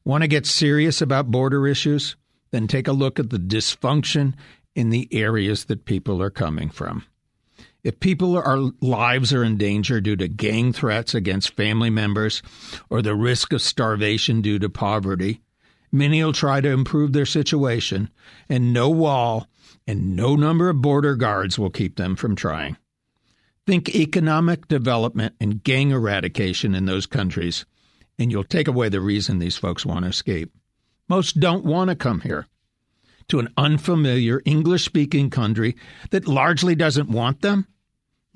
Want 0.03 0.23
to 0.23 0.27
get 0.27 0.45
serious 0.45 1.01
about 1.01 1.31
border 1.31 1.67
issues? 1.67 2.15
Then 2.51 2.67
take 2.67 2.87
a 2.87 2.93
look 2.93 3.19
at 3.19 3.29
the 3.29 3.37
dysfunction 3.37 4.33
in 4.75 4.89
the 4.89 5.07
areas 5.11 5.65
that 5.65 5.85
people 5.85 6.21
are 6.21 6.29
coming 6.29 6.69
from. 6.69 7.05
If 7.83 7.99
people 7.99 8.37
are 8.37 8.71
lives 8.79 9.33
are 9.33 9.43
in 9.43 9.57
danger 9.57 10.01
due 10.01 10.15
to 10.17 10.27
gang 10.27 10.71
threats 10.71 11.15
against 11.15 11.55
family 11.55 11.89
members 11.89 12.43
or 12.89 13.01
the 13.01 13.15
risk 13.15 13.53
of 13.53 13.61
starvation 13.61 14.41
due 14.41 14.59
to 14.59 14.69
poverty, 14.69 15.41
many 15.91 16.23
will 16.23 16.33
try 16.33 16.61
to 16.61 16.69
improve 16.69 17.13
their 17.13 17.25
situation, 17.25 18.09
and 18.47 18.71
no 18.71 18.89
wall 18.89 19.47
and 19.87 20.15
no 20.15 20.35
number 20.35 20.69
of 20.69 20.81
border 20.81 21.15
guards 21.15 21.57
will 21.57 21.71
keep 21.71 21.95
them 21.95 22.15
from 22.15 22.35
trying. 22.35 22.77
Think 23.65 23.89
economic 23.89 24.67
development 24.67 25.35
and 25.39 25.63
gang 25.63 25.91
eradication 25.91 26.75
in 26.75 26.85
those 26.85 27.07
countries 27.07 27.65
and 28.21 28.31
you'll 28.31 28.43
take 28.43 28.67
away 28.67 28.87
the 28.87 29.01
reason 29.01 29.39
these 29.39 29.57
folks 29.57 29.85
want 29.85 30.05
to 30.05 30.09
escape. 30.09 30.53
Most 31.09 31.39
don't 31.39 31.65
want 31.65 31.89
to 31.89 31.95
come 31.95 32.21
here 32.21 32.47
to 33.27 33.39
an 33.39 33.49
unfamiliar 33.57 34.41
English 34.45 34.85
speaking 34.85 35.29
country 35.29 35.75
that 36.11 36.27
largely 36.27 36.75
doesn't 36.75 37.09
want 37.09 37.41
them. 37.41 37.65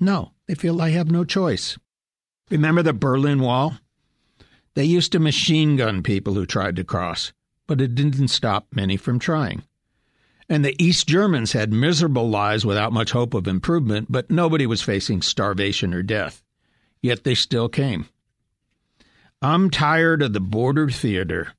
No, 0.00 0.32
they 0.46 0.54
feel 0.54 0.76
they 0.76 0.92
have 0.92 1.10
no 1.10 1.24
choice. 1.24 1.78
Remember 2.50 2.82
the 2.82 2.92
Berlin 2.92 3.40
Wall? 3.40 3.74
They 4.74 4.84
used 4.84 5.12
to 5.12 5.18
machine 5.18 5.76
gun 5.76 6.02
people 6.02 6.34
who 6.34 6.46
tried 6.46 6.76
to 6.76 6.84
cross, 6.84 7.32
but 7.66 7.80
it 7.80 7.94
didn't 7.94 8.28
stop 8.28 8.66
many 8.72 8.96
from 8.96 9.18
trying. 9.18 9.62
And 10.48 10.64
the 10.64 10.80
East 10.82 11.06
Germans 11.06 11.52
had 11.52 11.72
miserable 11.72 12.28
lives 12.28 12.64
without 12.64 12.92
much 12.92 13.12
hope 13.12 13.34
of 13.34 13.48
improvement, 13.48 14.08
but 14.10 14.30
nobody 14.30 14.66
was 14.66 14.82
facing 14.82 15.22
starvation 15.22 15.94
or 15.94 16.02
death. 16.02 16.42
Yet 17.02 17.24
they 17.24 17.34
still 17.34 17.68
came. 17.68 18.08
I'm 19.42 19.68
tired 19.70 20.22
of 20.22 20.32
the 20.32 20.40
border 20.40 20.88
theater 20.88 21.52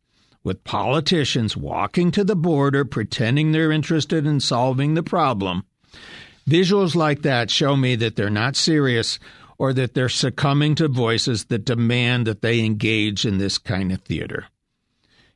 with 0.44 0.64
politicians 0.64 1.56
walking 1.56 2.10
to 2.12 2.24
the 2.24 2.36
border 2.36 2.86
pretending 2.86 3.52
they're 3.52 3.72
interested 3.72 4.26
in 4.26 4.40
solving 4.40 4.96
the 4.96 5.04
problem. 5.04 5.64
Visuals 6.50 6.96
like 6.96 7.22
that 7.22 7.52
show 7.52 7.76
me 7.76 7.96
that 7.98 8.16
they're 8.16 8.30
not 8.30 8.56
serious 8.56 9.20
or 9.60 9.74
that 9.74 9.94
they're 9.94 10.10
succumbing 10.10 10.74
to 10.76 10.88
voices 10.88 11.46
that 11.46 11.66
demand 11.66 12.26
that 12.26 12.42
they 12.42 12.62
engage 12.62 13.26
in 13.26 13.38
this 13.38 13.58
kind 13.58 13.92
of 13.92 14.02
theater. 14.02 14.46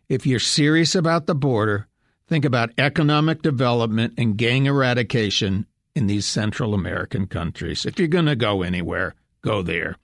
If 0.09 0.25
you're 0.25 0.39
serious 0.39 0.95
about 0.95 1.27
the 1.27 1.35
border, 1.35 1.87
think 2.27 2.43
about 2.45 2.71
economic 2.77 3.41
development 3.41 4.13
and 4.17 4.37
gang 4.37 4.65
eradication 4.65 5.67
in 5.95 6.07
these 6.07 6.25
Central 6.25 6.73
American 6.73 7.27
countries. 7.27 7.85
If 7.85 7.99
you're 7.99 8.07
going 8.07 8.25
to 8.25 8.35
go 8.35 8.63
anywhere, 8.63 9.13
go 9.41 9.61
there. 9.61 9.97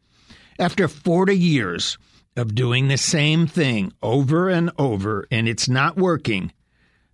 After 0.59 0.87
40 0.87 1.37
years, 1.37 1.97
of 2.37 2.55
doing 2.55 2.87
the 2.87 2.97
same 2.97 3.47
thing 3.47 3.91
over 4.01 4.47
and 4.47 4.71
over 4.77 5.27
and 5.31 5.47
it's 5.47 5.67
not 5.67 5.97
working, 5.97 6.53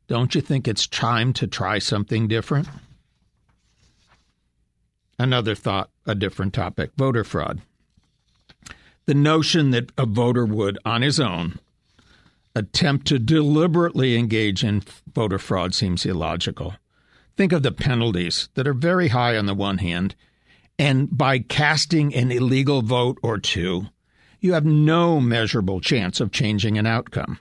don't 0.07 0.35
you 0.35 0.41
think 0.41 0.67
it's 0.67 0.85
time 0.85 1.33
to 1.33 1.47
try 1.47 1.79
something 1.79 2.27
different? 2.27 2.67
Another 5.17 5.55
thought, 5.55 5.89
a 6.05 6.13
different 6.13 6.53
topic 6.53 6.91
voter 6.97 7.23
fraud. 7.23 7.61
The 9.05 9.13
notion 9.13 9.71
that 9.71 9.91
a 9.97 10.05
voter 10.05 10.45
would, 10.45 10.77
on 10.85 11.01
his 11.01 11.19
own, 11.19 11.59
attempt 12.55 13.07
to 13.07 13.19
deliberately 13.19 14.17
engage 14.17 14.63
in 14.63 14.83
voter 15.13 15.39
fraud 15.39 15.73
seems 15.73 16.05
illogical. 16.05 16.75
Think 17.35 17.51
of 17.51 17.63
the 17.63 17.71
penalties 17.71 18.49
that 18.53 18.67
are 18.67 18.73
very 18.73 19.09
high 19.09 19.37
on 19.37 19.45
the 19.45 19.53
one 19.53 19.79
hand, 19.79 20.15
and 20.77 21.15
by 21.15 21.39
casting 21.39 22.13
an 22.13 22.31
illegal 22.31 22.81
vote 22.81 23.17
or 23.23 23.39
two, 23.39 23.87
you 24.43 24.53
have 24.53 24.65
no 24.65 25.21
measurable 25.21 25.79
chance 25.79 26.19
of 26.19 26.31
changing 26.31 26.77
an 26.77 26.85
outcome. 26.85 27.39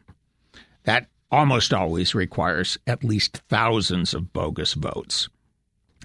That 0.85 1.09
almost 1.31 1.75
always 1.75 2.15
requires 2.15 2.79
at 2.87 3.03
least 3.03 3.43
thousands 3.49 4.15
of 4.15 4.33
bogus 4.33 4.75
votes. 4.75 5.29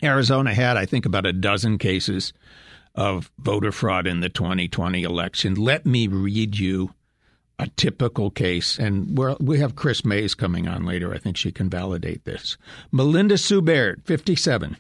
Arizona 0.03 0.53
had, 0.53 0.75
I 0.75 0.85
think, 0.85 1.05
about 1.05 1.25
a 1.25 1.33
dozen 1.33 1.77
cases 1.77 2.33
of 2.95 3.31
voter 3.37 3.71
fraud 3.71 4.07
in 4.07 4.21
the 4.21 4.29
2020 4.29 5.03
election. 5.03 5.53
Let 5.53 5.85
me 5.85 6.07
read 6.07 6.57
you 6.57 6.93
a 7.59 7.67
typical 7.67 8.31
case, 8.31 8.79
and 8.79 9.17
we 9.39 9.59
have 9.59 9.75
Chris 9.75 10.03
Mayes 10.03 10.33
coming 10.33 10.67
on 10.67 10.83
later. 10.83 11.13
I 11.13 11.19
think 11.19 11.37
she 11.37 11.51
can 11.51 11.69
validate 11.69 12.25
this. 12.25 12.57
Melinda 12.91 13.37
Subert, 13.37 14.01
57. 14.05 14.77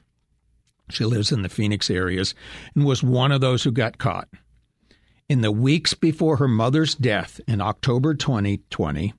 She 0.89 1.05
lives 1.05 1.31
in 1.31 1.41
the 1.43 1.49
Phoenix 1.49 1.91
areas 1.91 2.33
and 2.73 2.85
was 2.85 3.03
one 3.03 3.31
of 3.31 3.41
those 3.41 3.63
who 3.63 3.71
got 3.71 3.97
caught. 3.97 4.29
In 5.29 5.41
the 5.41 5.51
weeks 5.51 5.93
before 5.93 6.37
her 6.37 6.47
mother's 6.47 6.95
death 6.95 7.41
in 7.47 7.59
October 7.59 8.13
2020, 8.13 9.13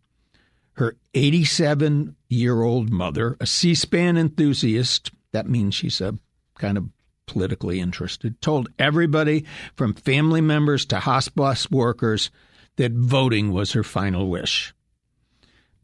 her 0.74 0.96
87 1.12 2.16
year 2.30 2.62
old 2.62 2.90
mother, 2.90 3.36
a 3.40 3.46
C 3.46 3.74
SPAN 3.74 4.16
enthusiast, 4.16 5.10
that 5.32 5.50
means 5.50 5.74
she's 5.74 6.00
a 6.00 6.18
kind 6.54 6.78
of 6.78 6.88
politically 7.26 7.78
interested, 7.78 8.40
told 8.40 8.70
everybody 8.78 9.44
from 9.76 9.92
family 9.92 10.40
members 10.40 10.86
to 10.86 11.00
hospice 11.00 11.70
workers 11.70 12.30
that 12.76 12.92
voting 12.92 13.52
was 13.52 13.72
her 13.72 13.84
final 13.84 14.30
wish. 14.30 14.72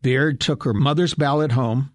Beard 0.01 0.41
took 0.41 0.65
her 0.65 0.73
mother's 0.73 1.13
ballot 1.13 1.53
home. 1.53 1.93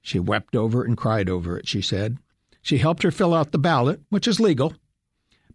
She 0.00 0.18
wept 0.18 0.56
over 0.56 0.82
it 0.82 0.88
and 0.88 0.96
cried 0.96 1.28
over 1.28 1.58
it, 1.58 1.68
she 1.68 1.82
said. 1.82 2.16
She 2.62 2.78
helped 2.78 3.02
her 3.02 3.10
fill 3.10 3.34
out 3.34 3.52
the 3.52 3.58
ballot, 3.58 4.00
which 4.08 4.26
is 4.26 4.40
legal, 4.40 4.74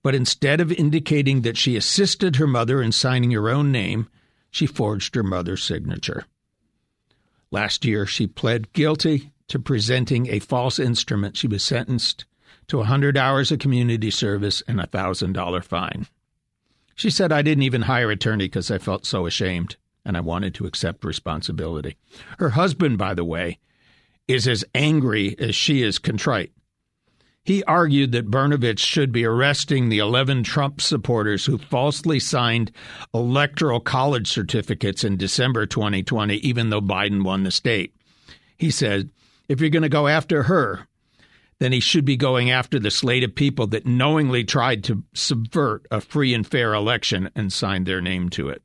but 0.03 0.13
instead 0.13 0.61
of 0.61 0.71
indicating 0.71 1.41
that 1.41 1.57
she 1.57 1.75
assisted 1.75 2.35
her 2.35 2.45
mother 2.45 2.81
in 2.81 2.91
signing 2.91 3.31
her 3.31 3.49
own 3.49 3.71
name, 3.71 4.07
she 4.51 4.67
forged 4.67 5.15
her 5.15 5.23
mother's 5.23 5.63
signature. 5.63 6.25
Last 7.49 7.85
year, 7.85 8.05
she 8.05 8.27
pled 8.27 8.73
guilty 8.73 9.31
to 9.47 9.59
presenting 9.59 10.27
a 10.27 10.39
false 10.39 10.77
instrument. 10.77 11.37
She 11.37 11.47
was 11.47 11.63
sentenced 11.63 12.25
to 12.67 12.77
100 12.77 13.17
hours 13.17 13.51
of 13.51 13.59
community 13.59 14.11
service 14.11 14.61
and 14.67 14.79
a 14.79 14.87
$1,000 14.87 15.63
fine. 15.63 16.07
She 16.95 17.09
said, 17.09 17.31
I 17.31 17.41
didn't 17.41 17.63
even 17.63 17.83
hire 17.83 18.11
attorney 18.11 18.45
because 18.45 18.69
I 18.69 18.77
felt 18.77 19.05
so 19.05 19.25
ashamed 19.25 19.77
and 20.05 20.17
I 20.17 20.21
wanted 20.21 20.53
to 20.55 20.65
accept 20.65 21.05
responsibility. 21.05 21.97
Her 22.39 22.49
husband, 22.49 22.97
by 22.97 23.13
the 23.13 23.23
way, 23.23 23.59
is 24.27 24.47
as 24.47 24.65
angry 24.75 25.35
as 25.39 25.55
she 25.55 25.81
is 25.81 25.97
contrite. 25.99 26.51
He 27.45 27.61
argued 27.65 28.13
that 28.13 28.31
Brnovich 28.31 28.79
should 28.79 29.11
be 29.11 29.25
arresting 29.25 29.89
the 29.89 29.99
11 29.99 30.43
Trump 30.43 30.79
supporters 30.79 31.45
who 31.45 31.57
falsely 31.57 32.17
signed 32.17 32.71
electoral 33.13 33.81
college 33.81 34.29
certificates 34.29 35.03
in 35.03 35.17
December 35.17 35.65
2020, 35.65 36.35
even 36.37 36.69
though 36.69 36.81
Biden 36.81 37.23
won 37.23 37.43
the 37.43 37.51
state. 37.51 37.93
He 38.57 38.71
said, 38.71 39.09
if 39.49 39.59
you're 39.59 39.69
going 39.69 39.83
to 39.83 39.89
go 39.89 40.07
after 40.07 40.43
her, 40.43 40.87
then 41.59 41.73
he 41.73 41.81
should 41.81 42.05
be 42.05 42.15
going 42.15 42.49
after 42.49 42.79
the 42.79 42.89
slate 42.89 43.25
of 43.25 43.35
people 43.35 43.67
that 43.67 43.85
knowingly 43.85 44.45
tried 44.45 44.85
to 44.85 45.03
subvert 45.13 45.85
a 45.91 45.99
free 45.99 46.33
and 46.33 46.47
fair 46.47 46.73
election 46.73 47.29
and 47.35 47.51
signed 47.51 47.85
their 47.85 48.01
name 48.01 48.29
to 48.29 48.47
it. 48.47 48.63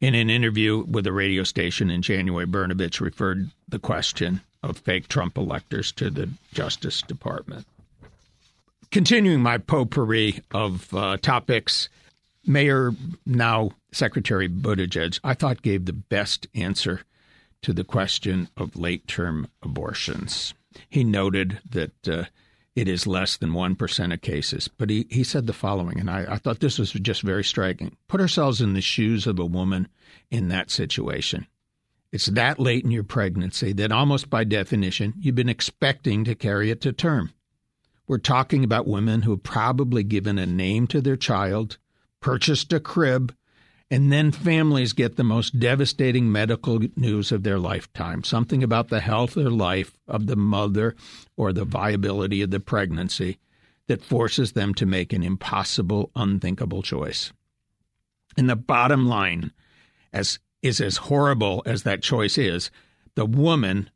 In 0.00 0.14
an 0.14 0.30
interview 0.30 0.84
with 0.84 1.04
a 1.08 1.12
radio 1.12 1.42
station 1.42 1.90
in 1.90 2.02
January, 2.02 2.46
Brnovich 2.46 3.00
referred 3.00 3.50
the 3.68 3.80
question 3.80 4.40
of 4.62 4.78
fake 4.78 5.08
Trump 5.08 5.36
electors 5.36 5.92
to 5.92 6.10
the 6.10 6.28
Justice 6.52 7.02
Department. 7.02 7.66
Continuing 8.90 9.40
my 9.40 9.58
potpourri 9.58 10.42
of 10.50 10.92
uh, 10.94 11.18
topics, 11.18 11.88
Mayor, 12.46 12.92
now 13.26 13.70
Secretary 13.92 14.48
Buttigieg, 14.48 15.20
I 15.22 15.34
thought 15.34 15.62
gave 15.62 15.84
the 15.84 15.92
best 15.92 16.46
answer 16.54 17.02
to 17.62 17.72
the 17.72 17.84
question 17.84 18.48
of 18.56 18.76
late 18.76 19.06
term 19.06 19.48
abortions. 19.62 20.54
He 20.88 21.04
noted 21.04 21.60
that 21.70 22.08
uh, 22.08 22.24
it 22.76 22.88
is 22.88 23.06
less 23.06 23.36
than 23.36 23.50
1% 23.50 24.14
of 24.14 24.20
cases, 24.22 24.68
but 24.68 24.88
he, 24.88 25.06
he 25.10 25.24
said 25.24 25.46
the 25.46 25.52
following, 25.52 25.98
and 25.98 26.08
I, 26.08 26.26
I 26.30 26.36
thought 26.36 26.60
this 26.60 26.78
was 26.78 26.92
just 26.92 27.22
very 27.22 27.44
striking. 27.44 27.96
Put 28.06 28.20
ourselves 28.20 28.60
in 28.60 28.74
the 28.74 28.80
shoes 28.80 29.26
of 29.26 29.38
a 29.38 29.44
woman 29.44 29.88
in 30.30 30.48
that 30.48 30.70
situation. 30.70 31.46
It's 32.10 32.26
that 32.26 32.58
late 32.58 32.84
in 32.84 32.90
your 32.90 33.04
pregnancy 33.04 33.72
that 33.74 33.92
almost 33.92 34.30
by 34.30 34.44
definition 34.44 35.14
you've 35.18 35.34
been 35.34 35.48
expecting 35.48 36.24
to 36.24 36.34
carry 36.34 36.70
it 36.70 36.80
to 36.82 36.92
term. 36.92 37.32
We're 38.06 38.18
talking 38.18 38.64
about 38.64 38.86
women 38.86 39.22
who 39.22 39.32
have 39.32 39.42
probably 39.42 40.02
given 40.02 40.38
a 40.38 40.46
name 40.46 40.86
to 40.88 41.02
their 41.02 41.16
child, 41.16 41.76
purchased 42.20 42.72
a 42.72 42.80
crib, 42.80 43.34
and 43.90 44.10
then 44.10 44.32
families 44.32 44.94
get 44.94 45.16
the 45.16 45.24
most 45.24 45.58
devastating 45.58 46.32
medical 46.32 46.80
news 46.96 47.32
of 47.32 47.42
their 47.42 47.58
lifetime 47.58 48.24
something 48.24 48.62
about 48.62 48.88
the 48.88 49.00
health 49.00 49.36
or 49.36 49.50
life 49.50 49.92
of 50.06 50.26
the 50.26 50.36
mother 50.36 50.94
or 51.36 51.52
the 51.52 51.64
viability 51.64 52.40
of 52.42 52.50
the 52.50 52.60
pregnancy 52.60 53.38
that 53.86 54.04
forces 54.04 54.52
them 54.52 54.74
to 54.74 54.86
make 54.86 55.12
an 55.12 55.22
impossible, 55.22 56.10
unthinkable 56.14 56.82
choice. 56.82 57.32
And 58.36 58.48
the 58.48 58.56
bottom 58.56 59.06
line 59.06 59.52
as, 60.12 60.38
is 60.62 60.80
as 60.80 60.96
horrible 60.96 61.62
as 61.66 61.82
that 61.82 62.02
choice 62.02 62.38
is 62.38 62.70
the 63.14 63.26
woman, 63.26 63.90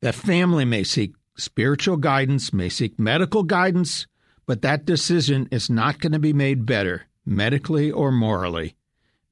the 0.00 0.12
family 0.12 0.64
may 0.64 0.84
seek 0.84 1.12
spiritual 1.36 1.96
guidance, 1.96 2.52
may 2.52 2.68
seek 2.68 2.98
medical 2.98 3.42
guidance, 3.42 4.06
but 4.46 4.62
that 4.62 4.84
decision 4.84 5.48
is 5.50 5.68
not 5.68 5.98
going 5.98 6.12
to 6.12 6.18
be 6.18 6.32
made 6.32 6.64
better, 6.64 7.06
medically 7.26 7.90
or 7.90 8.12
morally, 8.12 8.74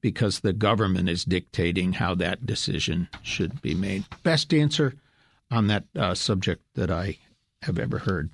because 0.01 0.39
the 0.39 0.53
government 0.53 1.09
is 1.09 1.25
dictating 1.25 1.93
how 1.93 2.13
that 2.15 2.45
decision 2.45 3.07
should 3.21 3.61
be 3.61 3.73
made. 3.73 4.03
Best 4.23 4.53
answer 4.53 4.93
on 5.49 5.67
that 5.67 5.85
uh, 5.95 6.13
subject 6.13 6.61
that 6.75 6.91
I 6.91 7.17
have 7.63 7.79
ever 7.79 7.99
heard. 7.99 8.29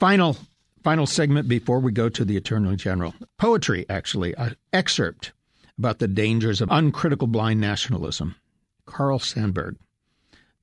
Final 0.00 0.36
final 0.82 1.06
segment 1.06 1.48
before 1.48 1.78
we 1.78 1.92
go 1.92 2.08
to 2.08 2.24
the 2.24 2.36
Attorney 2.36 2.74
General. 2.74 3.14
Poetry, 3.38 3.86
actually, 3.88 4.34
an 4.36 4.56
excerpt 4.72 5.32
about 5.78 5.98
the 5.98 6.08
dangers 6.08 6.60
of 6.60 6.68
uncritical 6.70 7.26
blind 7.26 7.60
nationalism. 7.60 8.36
Carl 8.84 9.18
Sandburg. 9.18 9.76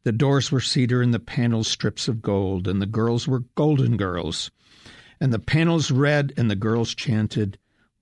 The 0.03 0.11
doors 0.11 0.51
were 0.51 0.61
cedar 0.61 1.01
and 1.01 1.13
the 1.13 1.19
panels 1.19 1.67
strips 1.67 2.07
of 2.07 2.21
gold, 2.21 2.67
and 2.67 2.81
the 2.81 2.85
girls 2.85 3.27
were 3.27 3.43
golden 3.55 3.97
girls. 3.97 4.49
And 5.19 5.33
the 5.33 5.39
panels 5.39 5.91
red, 5.91 6.33
and 6.37 6.49
the 6.49 6.55
girls 6.55 6.95
chanted, 6.95 7.57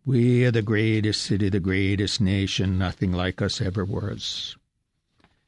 We 0.06 0.46
are 0.46 0.52
the 0.52 0.62
greatest 0.62 1.22
city, 1.22 1.50
the 1.50 1.60
greatest 1.60 2.22
nation, 2.22 2.78
nothing 2.78 3.12
like 3.12 3.42
us 3.42 3.62
ever 3.62 3.84
was. 3.84 4.56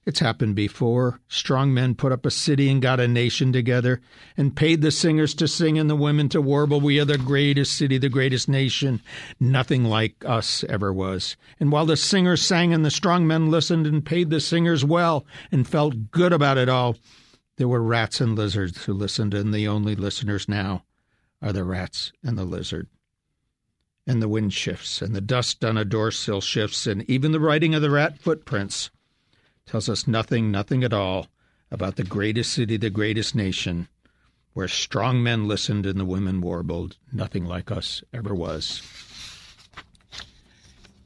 It's 0.06 0.22
happened 0.22 0.56
before. 0.56 1.20
Strong 1.28 1.74
men 1.74 1.94
put 1.94 2.12
up 2.12 2.26
a 2.26 2.32
city 2.32 2.70
and 2.70 2.82
got 2.82 3.00
a 3.00 3.08
nation 3.08 3.52
together 3.52 4.02
and 4.38 4.56
paid 4.56 4.82
the 4.82 4.92
singers 4.92 5.34
to 5.36 5.48
sing 5.48 5.78
and 5.78 5.90
the 5.90 5.96
women 5.96 6.30
to 6.30 6.42
warble, 6.42 6.80
We 6.80 7.00
are 7.00 7.06
the 7.06 7.18
greatest 7.18 7.76
city, 7.76 7.98
the 7.98 8.10
greatest 8.10 8.48
nation. 8.48 9.02
Nothing 9.40 9.84
like 9.84 10.24
us 10.26 10.64
ever 10.64 10.94
was. 10.94 11.36
And 11.60 11.72
while 11.72 11.86
the 11.86 11.98
singers 11.98 12.42
sang 12.42 12.74
and 12.74 12.86
the 12.86 12.92
strong 12.92 13.28
men 13.28 13.52
listened 13.52 13.86
and 13.86 14.06
paid 14.06 14.30
the 14.30 14.40
singers 14.40 14.86
well 14.86 15.26
and 15.52 15.68
felt 15.68 16.12
good 16.12 16.32
about 16.32 16.58
it 16.58 16.70
all, 16.70 16.96
there 17.58 17.68
were 17.68 17.84
rats 17.84 18.22
and 18.22 18.38
lizards 18.38 18.86
who 18.86 18.94
listened, 18.94 19.34
and 19.34 19.54
the 19.54 19.68
only 19.68 19.96
listeners 19.96 20.48
now 20.48 20.86
are 21.42 21.52
the 21.52 21.66
rats 21.66 22.14
and 22.24 22.38
the 22.38 22.46
lizard. 22.46 22.88
And 24.08 24.22
the 24.22 24.30
wind 24.30 24.54
shifts, 24.54 25.02
and 25.02 25.14
the 25.14 25.22
dust 25.22 25.64
on 25.66 25.78
a 25.78 25.84
door 25.84 26.10
sill 26.10 26.40
shifts, 26.40 26.88
and 26.88 27.08
even 27.10 27.34
the 27.34 27.40
writing 27.40 27.76
of 27.76 27.82
the 27.82 27.92
rat 27.92 28.18
footprints 28.18 28.90
tells 29.70 29.88
us 29.88 30.08
nothing, 30.08 30.50
nothing 30.50 30.84
at 30.84 30.94
all 30.94 31.28
about 31.70 31.96
the 31.96 32.04
greatest 32.04 32.54
city, 32.54 32.76
the 32.76 32.90
greatest 32.90 33.36
nation, 33.36 33.88
where 34.54 34.68
strong 34.68 35.22
men 35.22 35.48
listened 35.48 35.86
and 35.86 36.00
the 36.00 36.06
women 36.06 36.42
warbled, 36.42 36.98
nothing 37.14 37.46
like 37.46 37.70
us 37.70 38.04
ever 38.12 38.34
was. 38.34 38.82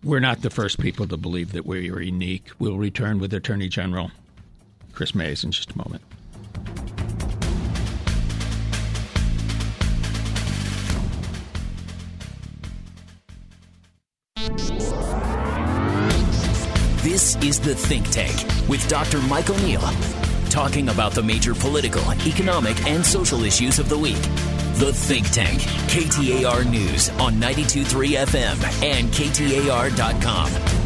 We're 0.02 0.21
not 0.21 0.41
the 0.41 0.49
first 0.49 0.80
people 0.80 1.08
to 1.08 1.17
believe 1.17 1.52
that 1.52 1.65
we 1.65 1.91
are 1.91 1.99
unique. 1.99 2.52
We'll 2.58 2.78
return 2.78 3.19
with 3.19 3.34
Attorney 3.34 3.67
General 3.67 4.12
Chris 4.93 5.13
Mayes 5.13 5.43
in 5.43 5.52
just 5.52 5.71
a 5.71 5.78
moment. 5.78 6.04
This 17.04 17.36
is 17.43 17.60
The 17.60 17.76
Think 17.76 18.10
Tank 18.10 18.53
with 18.67 18.88
Dr. 18.88 19.19
Mike 19.21 19.49
O'Neill, 19.49 19.82
talking 20.49 20.89
about 20.89 21.13
the 21.13 21.23
major 21.23 21.54
political, 21.54 22.04
economic, 22.26 22.86
and 22.88 23.06
social 23.06 23.43
issues 23.43 23.80
of 23.80 23.89
the 23.89 23.97
week. 23.97 24.21
The 24.76 24.91
Think 24.93 25.30
Tank, 25.30 25.62
KTAR 25.62 26.69
News 26.69 27.10
on 27.12 27.36
92.3 27.36 28.26
FM 28.26 28.84
and 28.84 29.08
KTAR.com. 29.10 30.83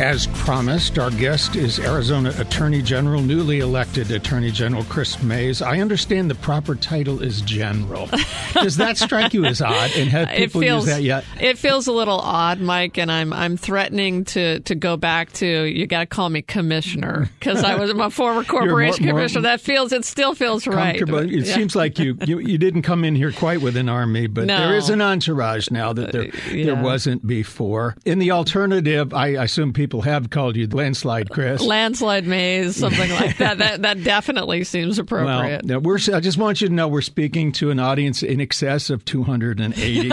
As 0.00 0.28
promised, 0.28 0.98
our 0.98 1.10
guest 1.10 1.56
is 1.56 1.78
Arizona 1.78 2.32
Attorney 2.38 2.80
General, 2.80 3.20
newly 3.20 3.60
elected 3.60 4.10
Attorney 4.10 4.50
General 4.50 4.82
Chris 4.84 5.22
Mayes. 5.22 5.60
I 5.60 5.80
understand 5.80 6.30
the 6.30 6.36
proper 6.36 6.74
title 6.74 7.22
is 7.22 7.42
General. 7.42 8.08
Does 8.54 8.78
that 8.78 8.96
strike 8.96 9.34
you 9.34 9.44
as 9.44 9.60
odd? 9.60 9.90
And 9.94 10.08
have 10.08 10.28
people 10.36 10.62
feels, 10.62 10.86
use 10.86 10.94
that 10.96 11.02
yet? 11.02 11.26
It 11.38 11.58
feels 11.58 11.86
a 11.86 11.92
little 11.92 12.18
odd, 12.18 12.62
Mike, 12.62 12.96
and 12.96 13.12
I'm 13.12 13.30
I'm 13.34 13.58
threatening 13.58 14.24
to 14.26 14.60
to 14.60 14.74
go 14.74 14.96
back 14.96 15.32
to 15.34 15.46
you. 15.46 15.86
Got 15.86 16.00
to 16.00 16.06
call 16.06 16.30
me 16.30 16.40
Commissioner 16.40 17.28
because 17.38 17.62
I 17.62 17.74
was 17.74 17.90
a 17.90 18.08
former 18.08 18.42
corporation 18.48 19.04
more, 19.04 19.12
more, 19.12 19.20
commissioner. 19.20 19.42
That 19.42 19.60
feels 19.60 19.92
it 19.92 20.06
still 20.06 20.34
feels 20.34 20.66
right. 20.66 20.96
It 20.96 21.30
yeah. 21.30 21.54
seems 21.54 21.76
like 21.76 21.98
you, 21.98 22.16
you 22.24 22.38
you 22.38 22.56
didn't 22.56 22.82
come 22.82 23.04
in 23.04 23.16
here 23.16 23.32
quite 23.32 23.60
with 23.60 23.76
an 23.76 23.90
army, 23.90 24.28
but 24.28 24.46
no. 24.46 24.58
there 24.58 24.78
is 24.78 24.88
an 24.88 25.02
entourage 25.02 25.70
now 25.70 25.92
that 25.92 26.12
there 26.12 26.22
uh, 26.22 26.50
yeah. 26.50 26.64
there 26.64 26.82
wasn't 26.82 27.26
before. 27.26 27.96
In 28.06 28.18
the 28.18 28.30
alternative, 28.30 29.12
I 29.12 29.28
assume 29.28 29.74
people 29.74 29.89
people 29.90 30.02
have 30.02 30.30
called 30.30 30.54
you 30.54 30.68
landslide, 30.68 31.30
Chris. 31.30 31.60
Landslide 31.60 32.24
Mayes, 32.24 32.76
something 32.76 33.10
like 33.10 33.38
that. 33.38 33.58
that 33.58 33.82
that 33.82 34.04
definitely 34.04 34.62
seems 34.62 35.00
appropriate. 35.00 35.64
Well, 35.64 35.80
we're, 35.80 35.98
I 36.14 36.20
just 36.20 36.38
want 36.38 36.60
you 36.60 36.68
to 36.68 36.72
know 36.72 36.86
we're 36.86 37.00
speaking 37.00 37.50
to 37.52 37.72
an 37.72 37.80
audience 37.80 38.22
in 38.22 38.40
excess 38.40 38.88
of 38.88 39.04
280. 39.04 40.12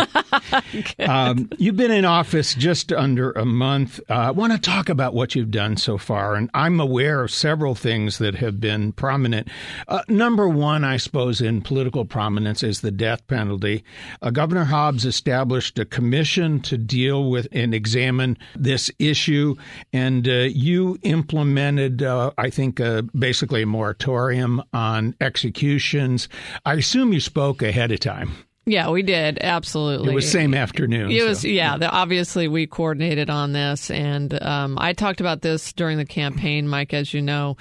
um, 1.07 1.47
you've 1.59 1.77
been 1.77 1.91
in 1.91 2.05
office 2.05 2.55
just 2.55 2.91
under 2.91 3.33
a 3.33 3.45
month. 3.45 3.99
Uh, 4.09 4.13
I 4.13 4.31
want 4.31 4.53
to 4.53 4.57
talk 4.57 4.89
about 4.89 5.13
what 5.13 5.35
you've 5.35 5.51
done 5.51 5.77
so 5.77 5.99
far, 5.99 6.33
and 6.33 6.49
I'm 6.55 6.79
aware 6.79 7.21
of 7.21 7.29
several 7.29 7.75
things 7.75 8.17
that 8.17 8.33
have 8.35 8.59
been 8.59 8.93
prominent. 8.93 9.47
Uh, 9.87 10.01
number 10.07 10.49
one, 10.49 10.83
I 10.83 10.97
suppose, 10.97 11.39
in 11.39 11.61
political 11.61 12.03
prominence 12.03 12.63
is 12.63 12.81
the 12.81 12.89
death 12.89 13.27
penalty. 13.27 13.83
Uh, 14.23 14.31
Governor 14.31 14.63
Hobbs 14.63 15.05
established 15.05 15.77
a 15.77 15.85
commission 15.85 16.61
to 16.61 16.79
deal 16.79 17.29
with 17.29 17.47
and 17.51 17.75
examine 17.75 18.39
this 18.55 18.89
issue 18.97 19.55
and 19.93 20.27
uh, 20.27 20.47
you 20.51 20.97
implemented, 21.03 22.03
uh, 22.03 22.31
I 22.37 22.49
think, 22.49 22.79
uh, 22.79 23.03
basically 23.17 23.63
a 23.63 23.65
moratorium 23.65 24.61
on 24.73 25.15
executions. 25.21 26.29
I 26.65 26.75
assume 26.75 27.13
you 27.13 27.19
spoke 27.19 27.61
ahead 27.61 27.91
of 27.91 27.99
time. 27.99 28.31
Yeah, 28.67 28.89
we 28.89 29.01
did 29.01 29.39
absolutely. 29.39 30.11
It 30.11 30.15
was 30.15 30.29
same 30.29 30.53
afternoon. 30.53 31.09
It 31.09 31.21
so. 31.21 31.27
was 31.27 31.45
yeah. 31.45 31.77
The, 31.77 31.89
obviously, 31.89 32.49
we 32.49 32.67
coordinated 32.67 33.29
on 33.29 33.53
this, 33.53 33.89
and 33.89 34.43
um, 34.43 34.77
I 34.77 34.91
talked 34.91 35.21
about 35.21 35.41
this 35.41 35.71
during 35.71 35.97
the 35.97 36.05
campaign, 36.05 36.67
Mike. 36.67 36.93
As 36.93 37.13
you 37.13 37.21
know, 37.21 37.55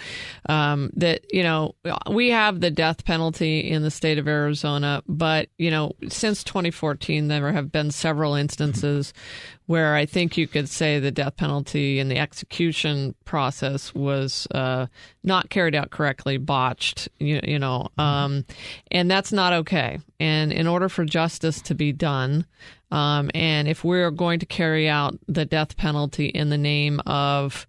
um, 0.48 0.90
that 0.94 1.20
you 1.32 1.44
know 1.44 1.76
we 2.10 2.30
have 2.30 2.60
the 2.60 2.72
death 2.72 3.04
penalty 3.04 3.60
in 3.60 3.84
the 3.84 3.90
state 3.90 4.18
of 4.18 4.26
Arizona, 4.26 5.00
but 5.06 5.48
you 5.58 5.70
know 5.70 5.92
since 6.08 6.42
2014 6.42 7.28
there 7.28 7.52
have 7.52 7.70
been 7.70 7.92
several 7.92 8.34
instances 8.34 9.14
where 9.66 9.94
I 9.94 10.06
think 10.06 10.36
you 10.36 10.46
could 10.46 10.68
say 10.68 10.98
the 10.98 11.10
death 11.10 11.36
penalty 11.36 11.98
and 11.98 12.10
the 12.10 12.18
execution 12.18 13.14
process 13.24 13.94
was 13.94 14.46
uh, 14.52 14.86
not 15.24 15.50
carried 15.50 15.74
out 15.74 15.90
correctly, 15.90 16.38
botched, 16.38 17.08
you, 17.18 17.40
you 17.42 17.58
know, 17.58 17.88
um, 17.98 18.44
and 18.90 19.10
that's 19.10 19.32
not 19.32 19.52
okay. 19.52 19.98
And 20.20 20.52
in 20.52 20.66
order 20.66 20.88
for 20.88 21.04
justice 21.04 21.60
to 21.62 21.74
be 21.74 21.92
done, 21.92 22.46
um, 22.92 23.30
and 23.34 23.66
if 23.66 23.82
we're 23.82 24.12
going 24.12 24.38
to 24.38 24.46
carry 24.46 24.88
out 24.88 25.18
the 25.26 25.44
death 25.44 25.76
penalty 25.76 26.26
in 26.26 26.50
the 26.50 26.58
name 26.58 27.00
of 27.04 27.66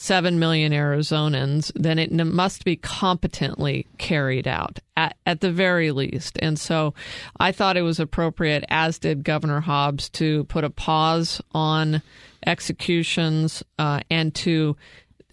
7 0.00 0.38
million 0.38 0.72
Arizonans, 0.72 1.70
then 1.74 1.98
it 1.98 2.10
must 2.10 2.64
be 2.64 2.74
competently 2.74 3.86
carried 3.98 4.48
out 4.48 4.78
at, 4.96 5.14
at 5.26 5.42
the 5.42 5.52
very 5.52 5.90
least. 5.90 6.38
And 6.40 6.58
so 6.58 6.94
I 7.38 7.52
thought 7.52 7.76
it 7.76 7.82
was 7.82 8.00
appropriate, 8.00 8.64
as 8.70 8.98
did 8.98 9.24
Governor 9.24 9.60
Hobbs, 9.60 10.08
to 10.10 10.44
put 10.44 10.64
a 10.64 10.70
pause 10.70 11.42
on 11.52 12.00
executions 12.46 13.62
uh, 13.78 14.00
and 14.10 14.34
to, 14.36 14.74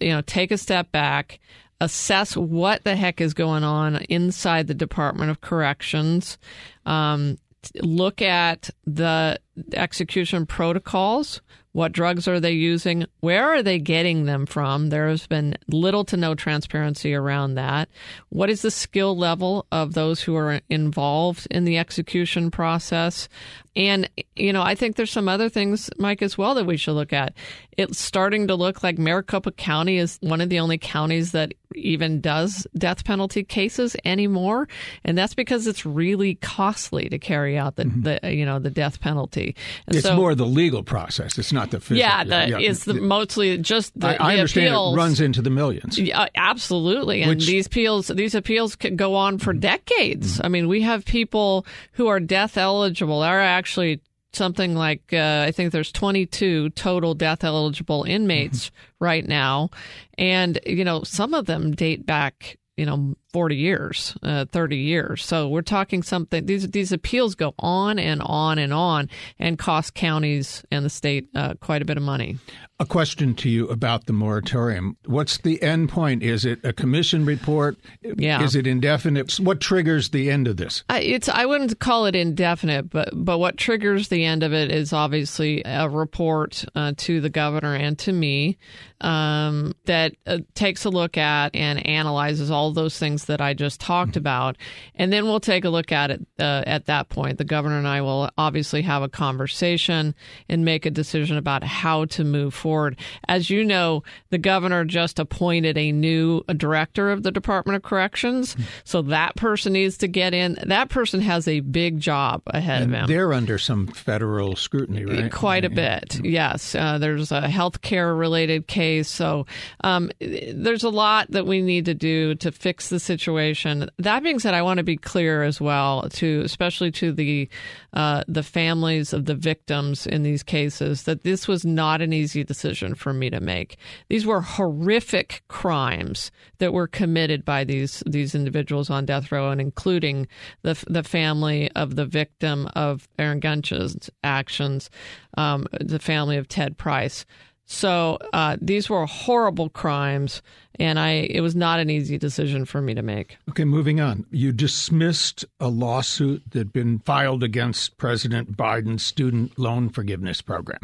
you 0.00 0.10
know, 0.10 0.20
take 0.20 0.50
a 0.50 0.58
step 0.58 0.92
back, 0.92 1.40
assess 1.80 2.36
what 2.36 2.84
the 2.84 2.94
heck 2.94 3.22
is 3.22 3.32
going 3.32 3.64
on 3.64 3.96
inside 4.10 4.66
the 4.66 4.74
Department 4.74 5.30
of 5.30 5.40
Corrections. 5.40 6.36
Um, 6.84 7.38
look 7.76 8.20
at 8.20 8.68
the 8.84 9.40
execution 9.72 10.46
protocols. 10.46 11.40
What 11.72 11.92
drugs 11.92 12.26
are 12.26 12.40
they 12.40 12.52
using? 12.52 13.06
Where 13.20 13.44
are 13.44 13.62
they 13.62 13.78
getting 13.78 14.24
them 14.24 14.46
from? 14.46 14.88
There 14.88 15.08
has 15.08 15.26
been 15.26 15.54
little 15.68 16.04
to 16.06 16.16
no 16.16 16.34
transparency 16.34 17.14
around 17.14 17.54
that. 17.54 17.88
What 18.30 18.50
is 18.50 18.62
the 18.62 18.70
skill 18.70 19.16
level 19.16 19.66
of 19.70 19.92
those 19.92 20.20
who 20.20 20.34
are 20.34 20.60
involved 20.70 21.46
in 21.50 21.64
the 21.64 21.78
execution 21.78 22.50
process? 22.50 23.28
And, 23.76 24.10
you 24.34 24.52
know, 24.52 24.62
I 24.62 24.74
think 24.74 24.96
there's 24.96 25.12
some 25.12 25.28
other 25.28 25.48
things, 25.48 25.88
Mike, 25.98 26.20
as 26.20 26.36
well 26.36 26.54
that 26.54 26.66
we 26.66 26.76
should 26.76 26.94
look 26.94 27.12
at. 27.12 27.34
It's 27.76 28.00
starting 28.00 28.48
to 28.48 28.56
look 28.56 28.82
like 28.82 28.98
Maricopa 28.98 29.52
County 29.52 29.98
is 29.98 30.18
one 30.20 30.40
of 30.40 30.48
the 30.48 30.58
only 30.58 30.78
counties 30.78 31.30
that 31.30 31.54
even 31.76 32.20
does 32.20 32.66
death 32.76 33.04
penalty 33.04 33.44
cases 33.44 33.94
anymore. 34.04 34.66
And 35.04 35.16
that's 35.16 35.34
because 35.34 35.68
it's 35.68 35.86
really 35.86 36.34
costly 36.36 37.08
to 37.08 37.18
carry 37.20 37.56
out 37.56 37.76
the, 37.76 37.84
mm-hmm. 37.84 38.02
the 38.02 38.34
you 38.34 38.44
know, 38.44 38.58
the 38.58 38.70
death 38.70 39.00
penalty. 39.00 39.47
And 39.86 39.96
it's 39.96 40.06
so, 40.06 40.16
more 40.16 40.34
the 40.34 40.46
legal 40.46 40.82
process. 40.82 41.38
It's 41.38 41.52
not 41.52 41.70
the 41.70 41.80
physical. 41.80 41.98
Yeah, 41.98 42.24
the, 42.24 42.50
yeah. 42.50 42.58
it's 42.58 42.84
the, 42.84 42.94
mostly 42.94 43.56
just 43.58 43.98
the, 43.98 44.08
I, 44.08 44.12
I 44.12 44.34
the 44.34 44.40
understand 44.40 44.66
appeals. 44.68 44.94
it 44.94 44.96
runs 44.96 45.20
into 45.20 45.42
the 45.42 45.50
millions. 45.50 45.98
Yeah, 45.98 46.26
absolutely. 46.34 47.22
And 47.22 47.30
Which, 47.30 47.46
these 47.46 47.66
appeals, 47.66 48.08
these 48.08 48.34
appeals 48.34 48.76
can 48.76 48.96
go 48.96 49.14
on 49.14 49.38
for 49.38 49.52
mm-hmm. 49.52 49.60
decades. 49.60 50.34
Mm-hmm. 50.34 50.46
I 50.46 50.48
mean, 50.48 50.68
we 50.68 50.82
have 50.82 51.04
people 51.04 51.64
who 51.92 52.08
are 52.08 52.20
death 52.20 52.56
eligible, 52.58 53.20
There 53.20 53.38
are 53.38 53.40
actually 53.40 53.78
actually 53.78 54.00
something 54.32 54.74
like 54.74 55.12
uh, 55.12 55.44
I 55.46 55.52
think 55.52 55.72
there's 55.72 55.92
22 55.92 56.70
total 56.70 57.14
death 57.14 57.44
eligible 57.44 58.04
inmates 58.04 58.66
mm-hmm. 58.66 59.04
right 59.04 59.26
now, 59.26 59.70
and 60.16 60.58
you 60.66 60.84
know 60.84 61.02
some 61.02 61.34
of 61.34 61.46
them 61.46 61.74
date 61.74 62.06
back 62.06 62.57
you 62.78 62.86
know 62.86 63.16
40 63.32 63.56
years, 63.56 64.16
uh, 64.22 64.46
30 64.46 64.76
years. 64.76 65.24
So 65.24 65.48
we're 65.48 65.62
talking 65.62 66.02
something. 66.02 66.46
These 66.46 66.70
these 66.70 66.92
appeals 66.92 67.34
go 67.34 67.54
on 67.58 67.98
and 67.98 68.22
on 68.22 68.58
and 68.58 68.72
on, 68.72 69.10
and 69.38 69.58
cost 69.58 69.94
counties 69.94 70.64
and 70.70 70.84
the 70.84 70.90
state 70.90 71.28
uh, 71.34 71.54
quite 71.60 71.82
a 71.82 71.84
bit 71.84 71.96
of 71.96 72.02
money. 72.02 72.38
A 72.80 72.86
question 72.86 73.34
to 73.34 73.50
you 73.50 73.66
about 73.68 74.06
the 74.06 74.12
moratorium. 74.12 74.96
What's 75.04 75.38
the 75.38 75.60
end 75.60 75.88
point? 75.88 76.22
Is 76.22 76.44
it 76.44 76.60
a 76.64 76.72
commission 76.72 77.24
report? 77.24 77.76
Yeah. 78.02 78.40
Is 78.42 78.54
it 78.54 78.68
indefinite? 78.68 79.34
What 79.40 79.60
triggers 79.60 80.10
the 80.10 80.30
end 80.30 80.46
of 80.46 80.58
this? 80.58 80.84
I, 80.88 81.00
it's 81.00 81.28
I 81.28 81.44
wouldn't 81.44 81.80
call 81.80 82.06
it 82.06 82.14
indefinite, 82.14 82.88
but 82.88 83.10
but 83.12 83.38
what 83.38 83.56
triggers 83.56 84.08
the 84.08 84.24
end 84.24 84.44
of 84.44 84.52
it 84.52 84.70
is 84.70 84.92
obviously 84.92 85.60
a 85.64 85.88
report 85.88 86.64
uh, 86.76 86.92
to 86.98 87.20
the 87.20 87.30
governor 87.30 87.74
and 87.74 87.98
to 87.98 88.12
me 88.12 88.56
um, 89.00 89.74
that 89.84 90.14
uh, 90.26 90.38
takes 90.54 90.84
a 90.84 90.90
look 90.90 91.16
at 91.16 91.54
and 91.54 91.86
analyzes 91.86 92.50
all 92.50 92.72
those 92.72 92.98
things 92.98 93.26
that 93.26 93.40
I 93.40 93.54
just 93.54 93.80
talked 93.80 94.12
mm-hmm. 94.12 94.18
about, 94.18 94.56
and 94.94 95.12
then 95.12 95.24
we'll 95.24 95.40
take 95.40 95.64
a 95.64 95.70
look 95.70 95.92
at 95.92 96.10
it 96.10 96.26
uh, 96.38 96.64
at 96.66 96.86
that 96.86 97.08
point. 97.08 97.38
The 97.38 97.44
governor 97.44 97.78
and 97.78 97.86
I 97.86 98.00
will 98.00 98.30
obviously 98.36 98.82
have 98.82 99.02
a 99.02 99.08
conversation 99.08 100.14
and 100.48 100.64
make 100.64 100.84
a 100.84 100.90
decision 100.90 101.36
about 101.36 101.62
how 101.62 102.06
to 102.06 102.24
move 102.24 102.54
forward. 102.54 102.98
As 103.28 103.50
you 103.50 103.64
know, 103.64 104.02
the 104.30 104.38
governor 104.38 104.84
just 104.84 105.18
appointed 105.18 105.78
a 105.78 105.92
new 105.92 106.42
director 106.56 107.10
of 107.10 107.22
the 107.22 107.30
Department 107.30 107.76
of 107.76 107.82
Corrections. 107.82 108.56
So 108.84 109.02
that 109.02 109.36
person 109.36 109.74
needs 109.74 109.98
to 109.98 110.08
get 110.08 110.34
in. 110.34 110.58
That 110.66 110.88
person 110.88 111.20
has 111.20 111.46
a 111.46 111.60
big 111.60 112.00
job 112.00 112.42
ahead 112.46 112.82
and 112.82 112.94
of 112.94 113.00
him. 113.00 113.06
They're 113.06 113.32
under 113.32 113.58
some 113.58 113.86
federal 113.86 114.56
scrutiny, 114.56 115.04
right? 115.04 115.32
Quite 115.32 115.64
a 115.64 115.70
bit, 115.70 116.20
yes. 116.24 116.74
Uh, 116.74 116.98
there's 116.98 117.30
a 117.30 117.48
health 117.48 117.80
care 117.80 118.14
related 118.14 118.66
case. 118.66 118.87
So 119.02 119.46
um, 119.84 120.10
there's 120.20 120.84
a 120.84 120.88
lot 120.90 121.30
that 121.30 121.46
we 121.46 121.62
need 121.62 121.84
to 121.86 121.94
do 121.94 122.34
to 122.36 122.52
fix 122.52 122.88
the 122.88 123.00
situation. 123.00 123.90
That 123.98 124.22
being 124.22 124.38
said, 124.38 124.54
I 124.54 124.62
want 124.62 124.78
to 124.78 124.84
be 124.84 124.96
clear 124.96 125.42
as 125.42 125.60
well, 125.60 126.08
to 126.10 126.42
especially 126.44 126.90
to 126.92 127.12
the 127.12 127.48
uh, 127.92 128.24
the 128.28 128.42
families 128.42 129.12
of 129.12 129.24
the 129.24 129.34
victims 129.34 130.06
in 130.06 130.22
these 130.22 130.42
cases, 130.42 131.04
that 131.04 131.24
this 131.24 131.48
was 131.48 131.64
not 131.64 132.00
an 132.00 132.12
easy 132.12 132.44
decision 132.44 132.94
for 132.94 133.12
me 133.12 133.30
to 133.30 133.40
make. 133.40 133.76
These 134.08 134.26
were 134.26 134.40
horrific 134.40 135.42
crimes 135.48 136.30
that 136.58 136.72
were 136.72 136.86
committed 136.86 137.44
by 137.44 137.64
these 137.64 138.02
these 138.06 138.34
individuals 138.34 138.90
on 138.90 139.06
death 139.06 139.30
row, 139.32 139.50
and 139.50 139.60
including 139.60 140.26
the 140.62 140.82
the 140.88 141.02
family 141.02 141.70
of 141.72 141.96
the 141.96 142.06
victim 142.06 142.68
of 142.74 143.08
Aaron 143.18 143.40
Gunches' 143.40 144.10
actions, 144.22 144.90
um, 145.36 145.66
the 145.80 145.98
family 145.98 146.36
of 146.36 146.48
Ted 146.48 146.78
Price. 146.78 147.24
So 147.70 148.16
uh, 148.32 148.56
these 148.62 148.88
were 148.88 149.04
horrible 149.04 149.68
crimes, 149.68 150.40
and 150.78 150.98
I 150.98 151.10
it 151.10 151.40
was 151.40 151.54
not 151.54 151.80
an 151.80 151.90
easy 151.90 152.18
decision 152.18 152.64
for 152.64 152.80
me 152.80 152.94
to 152.94 153.02
make. 153.02 153.36
Okay, 153.50 153.64
moving 153.64 154.00
on. 154.00 154.26
You 154.30 154.52
dismissed 154.52 155.44
a 155.60 155.68
lawsuit 155.68 156.42
that 156.50 156.58
had 156.58 156.72
been 156.72 157.00
filed 157.00 157.42
against 157.42 157.96
President 157.98 158.56
Biden's 158.56 159.02
student 159.02 159.58
loan 159.58 159.88
forgiveness 159.88 160.40
program. 160.42 160.80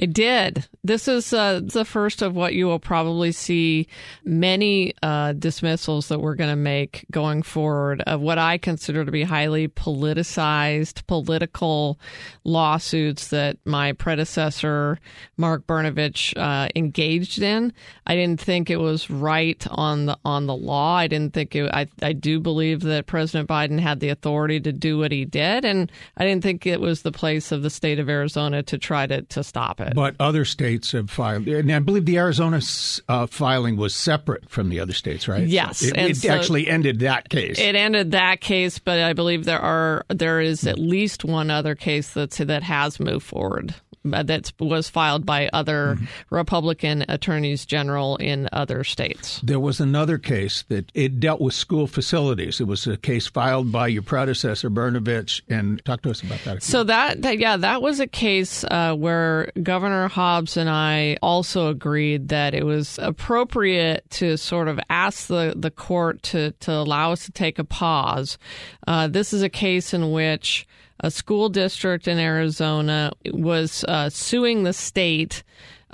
I 0.00 0.06
did. 0.06 0.66
This 0.82 1.08
is 1.08 1.32
uh, 1.32 1.60
the 1.62 1.84
first 1.84 2.22
of 2.22 2.34
what 2.34 2.54
you 2.54 2.66
will 2.66 2.78
probably 2.78 3.32
see 3.32 3.86
many 4.24 4.94
uh, 5.02 5.34
dismissals 5.34 6.08
that 6.08 6.20
we're 6.20 6.36
going 6.36 6.50
to 6.50 6.56
make 6.56 7.04
going 7.10 7.42
forward 7.42 8.00
of 8.02 8.20
what 8.20 8.38
I 8.38 8.56
consider 8.56 9.04
to 9.04 9.12
be 9.12 9.24
highly 9.24 9.68
politicized 9.68 11.06
political 11.06 11.98
lawsuits 12.44 13.28
that 13.28 13.58
my 13.66 13.92
predecessor, 13.92 14.98
Mark 15.36 15.66
Brnovich, 15.66 16.34
uh, 16.36 16.68
engaged 16.74 17.42
in. 17.42 17.72
I 18.06 18.14
didn't 18.14 18.40
think 18.40 18.70
it 18.70 18.78
was 18.78 19.10
right 19.10 19.27
on 19.70 20.06
the 20.06 20.18
on 20.24 20.46
the 20.46 20.54
law. 20.54 20.96
I 20.96 21.06
didn't 21.06 21.34
think 21.34 21.54
it. 21.54 21.70
I 21.72 21.86
I 22.02 22.12
do 22.12 22.40
believe 22.40 22.80
that 22.82 23.06
President 23.06 23.48
Biden 23.48 23.80
had 23.80 24.00
the 24.00 24.08
authority 24.08 24.60
to 24.60 24.72
do 24.72 24.98
what 24.98 25.12
he 25.12 25.24
did, 25.24 25.64
and 25.64 25.90
I 26.16 26.24
didn't 26.24 26.42
think 26.42 26.66
it 26.66 26.80
was 26.80 27.02
the 27.02 27.12
place 27.12 27.52
of 27.52 27.62
the 27.62 27.70
state 27.70 27.98
of 27.98 28.08
Arizona 28.08 28.62
to 28.64 28.78
try 28.78 29.06
to 29.06 29.22
to 29.22 29.44
stop 29.44 29.80
it. 29.80 29.94
But 29.94 30.16
other 30.20 30.44
states 30.44 30.92
have 30.92 31.10
filed, 31.10 31.46
and 31.48 31.70
I 31.70 31.78
believe 31.78 32.06
the 32.06 32.18
Arizona 32.18 32.60
uh, 33.08 33.26
filing 33.26 33.76
was 33.76 33.94
separate 33.94 34.48
from 34.48 34.68
the 34.68 34.80
other 34.80 34.92
states, 34.92 35.28
right? 35.28 35.46
Yes, 35.46 35.78
so 35.78 35.88
it, 35.88 35.96
it 35.96 36.16
so 36.16 36.30
actually 36.30 36.68
ended 36.68 37.00
that 37.00 37.28
case. 37.28 37.58
It 37.58 37.74
ended 37.74 38.12
that 38.12 38.40
case, 38.40 38.78
but 38.78 38.98
I 39.00 39.12
believe 39.12 39.44
there 39.44 39.60
are 39.60 40.04
there 40.08 40.40
is 40.40 40.66
at 40.66 40.78
least 40.78 41.24
one 41.24 41.50
other 41.50 41.74
case 41.74 42.12
that's 42.12 42.38
that 42.38 42.62
has 42.62 42.98
moved 43.00 43.26
forward. 43.26 43.74
Uh, 44.10 44.22
that 44.22 44.52
was 44.60 44.88
filed 44.88 45.26
by 45.26 45.48
other 45.52 45.94
mm-hmm. 45.94 46.34
Republican 46.34 47.04
attorneys 47.08 47.66
general 47.66 48.16
in 48.16 48.48
other 48.52 48.84
states. 48.84 49.40
There 49.42 49.60
was 49.60 49.80
another 49.80 50.18
case 50.18 50.64
that 50.68 50.90
it 50.94 51.20
dealt 51.20 51.40
with 51.40 51.54
school 51.54 51.86
facilities. 51.86 52.60
It 52.60 52.66
was 52.66 52.86
a 52.86 52.96
case 52.96 53.26
filed 53.26 53.72
by 53.72 53.88
your 53.88 54.02
predecessor 54.02 54.70
Brnovich, 54.70 55.42
and 55.48 55.84
talk 55.84 56.02
to 56.02 56.10
us 56.10 56.22
about 56.22 56.40
that. 56.44 56.62
So 56.62 56.84
that, 56.84 57.22
that, 57.22 57.38
yeah, 57.38 57.56
that 57.56 57.82
was 57.82 58.00
a 58.00 58.06
case 58.06 58.64
uh, 58.64 58.94
where 58.94 59.50
Governor 59.62 60.08
Hobbs 60.08 60.56
and 60.56 60.70
I 60.70 61.16
also 61.22 61.68
agreed 61.68 62.28
that 62.28 62.54
it 62.54 62.64
was 62.64 62.98
appropriate 63.02 64.08
to 64.10 64.36
sort 64.36 64.68
of 64.68 64.78
ask 64.90 65.26
the 65.26 65.54
the 65.56 65.70
court 65.70 66.22
to 66.22 66.52
to 66.52 66.72
allow 66.72 67.12
us 67.12 67.26
to 67.26 67.32
take 67.32 67.58
a 67.58 67.64
pause. 67.64 68.38
Uh, 68.86 69.08
this 69.08 69.32
is 69.32 69.42
a 69.42 69.48
case 69.48 69.92
in 69.94 70.12
which 70.12 70.66
a 71.00 71.10
school 71.10 71.48
district 71.48 72.08
in 72.08 72.18
Arizona 72.18 73.12
was 73.32 73.84
uh, 73.84 74.10
suing 74.10 74.64
the 74.64 74.72
state 74.72 75.42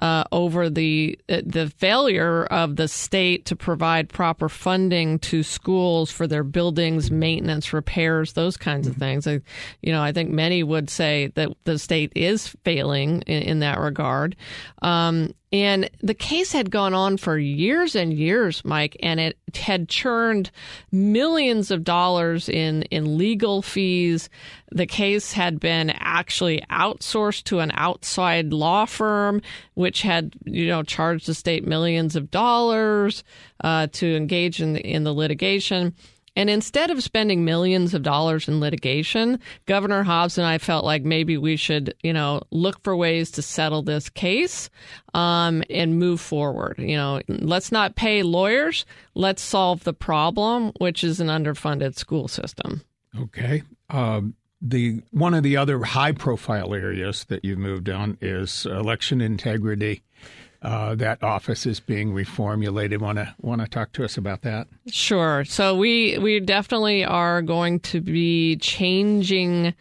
uh, 0.00 0.24
over 0.32 0.68
the 0.68 1.18
uh, 1.28 1.40
the 1.46 1.70
failure 1.70 2.44
of 2.46 2.76
the 2.76 2.88
state 2.88 3.44
to 3.46 3.56
provide 3.56 4.08
proper 4.08 4.48
funding 4.48 5.18
to 5.20 5.42
schools 5.42 6.10
for 6.10 6.26
their 6.26 6.42
buildings, 6.42 7.10
maintenance, 7.10 7.72
repairs, 7.72 8.32
those 8.32 8.56
kinds 8.56 8.88
of 8.88 8.96
things. 8.96 9.26
I, 9.26 9.40
you 9.82 9.92
know, 9.92 10.02
I 10.02 10.12
think 10.12 10.30
many 10.30 10.62
would 10.62 10.90
say 10.90 11.32
that 11.36 11.50
the 11.64 11.78
state 11.78 12.12
is 12.16 12.48
failing 12.64 13.22
in, 13.22 13.42
in 13.42 13.58
that 13.60 13.78
regard. 13.78 14.36
Um, 14.82 15.34
and 15.54 15.88
the 16.00 16.14
case 16.14 16.50
had 16.50 16.72
gone 16.72 16.94
on 16.94 17.16
for 17.16 17.38
years 17.38 17.94
and 17.94 18.12
years, 18.12 18.64
Mike, 18.64 18.96
and 19.00 19.20
it 19.20 19.38
had 19.54 19.88
churned 19.88 20.50
millions 20.90 21.70
of 21.70 21.84
dollars 21.84 22.48
in, 22.48 22.82
in 22.90 23.16
legal 23.16 23.62
fees. 23.62 24.28
The 24.72 24.86
case 24.86 25.32
had 25.32 25.60
been 25.60 25.90
actually 25.90 26.60
outsourced 26.72 27.44
to 27.44 27.60
an 27.60 27.70
outside 27.74 28.52
law 28.52 28.84
firm, 28.84 29.42
which 29.74 30.02
had, 30.02 30.34
you 30.44 30.66
know, 30.66 30.82
charged 30.82 31.28
the 31.28 31.34
state 31.34 31.64
millions 31.64 32.16
of 32.16 32.32
dollars 32.32 33.22
uh, 33.62 33.86
to 33.92 34.16
engage 34.16 34.60
in 34.60 34.72
the, 34.72 34.80
in 34.80 35.04
the 35.04 35.14
litigation. 35.14 35.94
And 36.36 36.50
instead 36.50 36.90
of 36.90 37.02
spending 37.02 37.44
millions 37.44 37.94
of 37.94 38.02
dollars 38.02 38.48
in 38.48 38.60
litigation, 38.60 39.38
Governor 39.66 40.02
Hobbs 40.02 40.36
and 40.36 40.46
I 40.46 40.58
felt 40.58 40.84
like 40.84 41.04
maybe 41.04 41.38
we 41.38 41.56
should, 41.56 41.94
you 42.02 42.12
know, 42.12 42.42
look 42.50 42.82
for 42.82 42.96
ways 42.96 43.30
to 43.32 43.42
settle 43.42 43.82
this 43.82 44.10
case 44.10 44.68
um, 45.14 45.62
and 45.70 45.98
move 45.98 46.20
forward. 46.20 46.78
You 46.78 46.96
know, 46.96 47.20
let's 47.28 47.70
not 47.70 47.94
pay 47.94 48.22
lawyers. 48.22 48.84
Let's 49.14 49.42
solve 49.42 49.84
the 49.84 49.92
problem, 49.92 50.72
which 50.78 51.04
is 51.04 51.20
an 51.20 51.28
underfunded 51.28 51.96
school 51.96 52.26
system. 52.26 52.82
Okay. 53.16 53.62
Um, 53.90 54.34
the 54.60 55.02
one 55.10 55.34
of 55.34 55.42
the 55.42 55.56
other 55.58 55.84
high-profile 55.84 56.74
areas 56.74 57.24
that 57.24 57.44
you've 57.44 57.58
moved 57.58 57.90
on 57.90 58.16
is 58.20 58.64
election 58.66 59.20
integrity 59.20 60.02
uh, 60.64 60.94
that 60.96 61.22
office 61.22 61.66
is 61.66 61.78
being 61.78 62.12
reformulated. 62.12 62.98
Want 62.98 63.18
to 63.18 63.34
want 63.40 63.60
to 63.60 63.68
talk 63.68 63.92
to 63.92 64.04
us 64.04 64.16
about 64.16 64.42
that? 64.42 64.66
Sure. 64.86 65.44
So 65.44 65.76
we 65.76 66.18
we 66.18 66.40
definitely 66.40 67.04
are 67.04 67.42
going 67.42 67.80
to 67.80 68.00
be 68.00 68.56
changing 68.56 69.74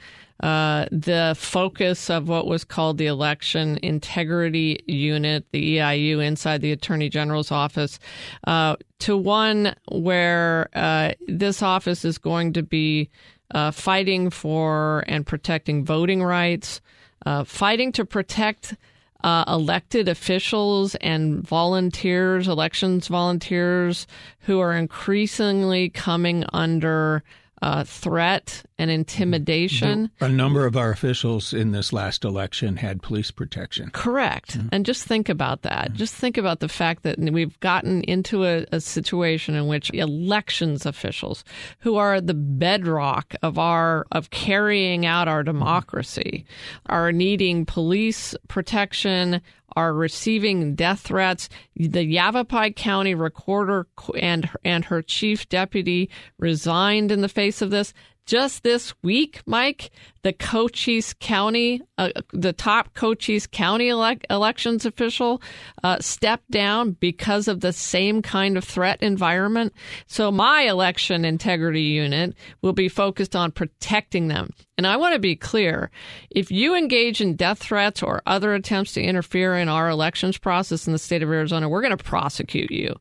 uh, 0.44 0.88
the 0.92 1.36
focus 1.40 2.10
of 2.10 2.28
what 2.28 2.48
was 2.48 2.66
called 2.66 2.98
the 2.98 3.06
Election 3.06 3.80
Integrity 3.82 4.84
Unit, 4.88 5.46
the 5.54 5.78
EIU, 5.78 6.22
inside 6.22 6.60
the 6.60 6.74
Attorney 6.74 7.08
General's 7.08 7.50
office, 7.50 7.98
uh, 8.46 8.76
to 9.00 9.16
one 9.16 9.74
where 9.90 10.70
uh, 10.74 11.14
this 11.28 11.62
office 11.62 12.04
is 12.04 12.18
going 12.18 12.52
to 12.52 12.62
be 12.62 13.10
uh, 13.52 13.72
fighting 13.72 14.30
for 14.30 15.06
and 15.08 15.26
protecting 15.26 15.86
voting 15.86 16.22
rights, 16.22 16.82
uh, 17.26 17.46
fighting 17.46 17.94
to 17.94 18.04
protect. 18.04 18.76
Uh, 19.24 19.46
elected 19.48 20.10
officials 20.10 20.96
and 20.96 21.48
volunteers, 21.48 22.48
elections 22.48 23.08
volunteers, 23.08 24.06
who 24.42 24.60
are 24.60 24.74
increasingly 24.74 25.88
coming 25.90 26.44
under 26.52 27.24
uh, 27.64 27.86
threat 27.86 28.62
and 28.78 28.92
intimidation. 28.92 30.12
A 30.20 30.28
number 30.28 30.66
of 30.66 30.76
our 30.76 30.92
officials 30.92 31.54
in 31.54 31.72
this 31.72 31.94
last 31.94 32.26
election 32.26 32.76
had 32.76 33.02
police 33.02 33.32
protection. 33.32 33.90
Correct. 33.92 34.58
Mm-hmm. 34.58 34.68
And 34.74 34.86
just 34.86 35.06
think 35.06 35.30
about 35.30 35.62
that. 35.62 35.88
Mm-hmm. 35.88 35.96
Just 35.96 36.14
think 36.14 36.38
about 36.38 36.60
the 36.60 36.68
fact 36.68 37.04
that 37.04 37.18
we've 37.18 37.58
gotten 37.62 38.04
into 38.04 38.44
a, 38.44 38.66
a, 38.74 38.82
situation 38.82 39.56
in 39.56 39.68
which 39.68 39.94
elections 39.94 40.86
officials, 40.86 41.46
who 41.80 41.96
are 41.96 42.20
the 42.20 42.34
bedrock 42.34 43.34
of 43.42 43.58
our 43.58 44.06
of 44.12 44.30
carrying 44.30 45.06
out 45.06 45.30
our 45.30 45.42
democracy, 45.42 46.46
mm-hmm. 46.46 46.94
are 46.94 47.14
needing 47.14 47.66
police 47.66 48.36
protection, 48.50 49.42
are 49.76 49.94
receiving 49.94 50.76
death 50.76 51.02
threats. 51.02 51.50
The 51.76 52.06
Yavapai 52.06 52.72
County 52.72 53.16
recorder 53.16 53.88
and 54.20 54.50
and 54.64 54.86
her 54.86 55.02
chief 55.02 55.50
deputy 55.50 56.10
resigned 56.38 57.12
in 57.12 57.22
the 57.22 57.30
face 57.30 57.62
of 57.62 57.70
this. 57.70 57.94
Just 58.26 58.64
this 58.64 58.94
week, 59.04 59.42
Mike, 59.46 59.92
the 60.22 60.32
Cochise 60.32 61.14
County, 61.20 61.82
uh, 61.98 62.12
the 62.32 62.54
top 62.54 62.94
Cochise 62.94 63.48
County 63.48 63.90
elections 63.90 64.86
official, 64.86 65.42
uh, 65.84 65.98
stepped 66.00 66.50
down 66.50 66.92
because 66.92 67.50
of 67.50 67.60
the 67.60 67.74
same 67.74 68.22
kind 68.22 68.56
of 68.56 68.64
threat 68.64 69.04
environment. 69.04 69.74
So 70.08 70.32
my 70.32 70.62
election 70.62 71.26
integrity 71.26 71.82
unit 71.82 72.34
will 72.62 72.72
be 72.72 72.88
focused 72.88 73.36
on 73.36 73.52
protecting 73.52 74.30
them. 74.30 74.52
And 74.78 74.88
I 74.88 74.98
want 74.98 75.14
to 75.14 75.20
be 75.20 75.36
clear 75.36 75.92
if 76.32 76.50
you 76.50 76.76
engage 76.76 77.22
in 77.22 77.36
death 77.36 77.60
threats 77.60 78.02
or 78.02 78.24
other 78.26 78.56
attempts 78.56 78.94
to 78.94 79.02
interfere 79.02 79.56
in 79.56 79.70
our 79.70 79.88
elections 79.88 80.38
process 80.40 80.88
in 80.88 80.94
the 80.94 81.00
state 81.00 81.22
of 81.22 81.30
Arizona, 81.30 81.70
we're 81.70 81.84
going 81.84 81.96
to 81.96 82.04
prosecute 82.04 82.72
you. 82.72 82.96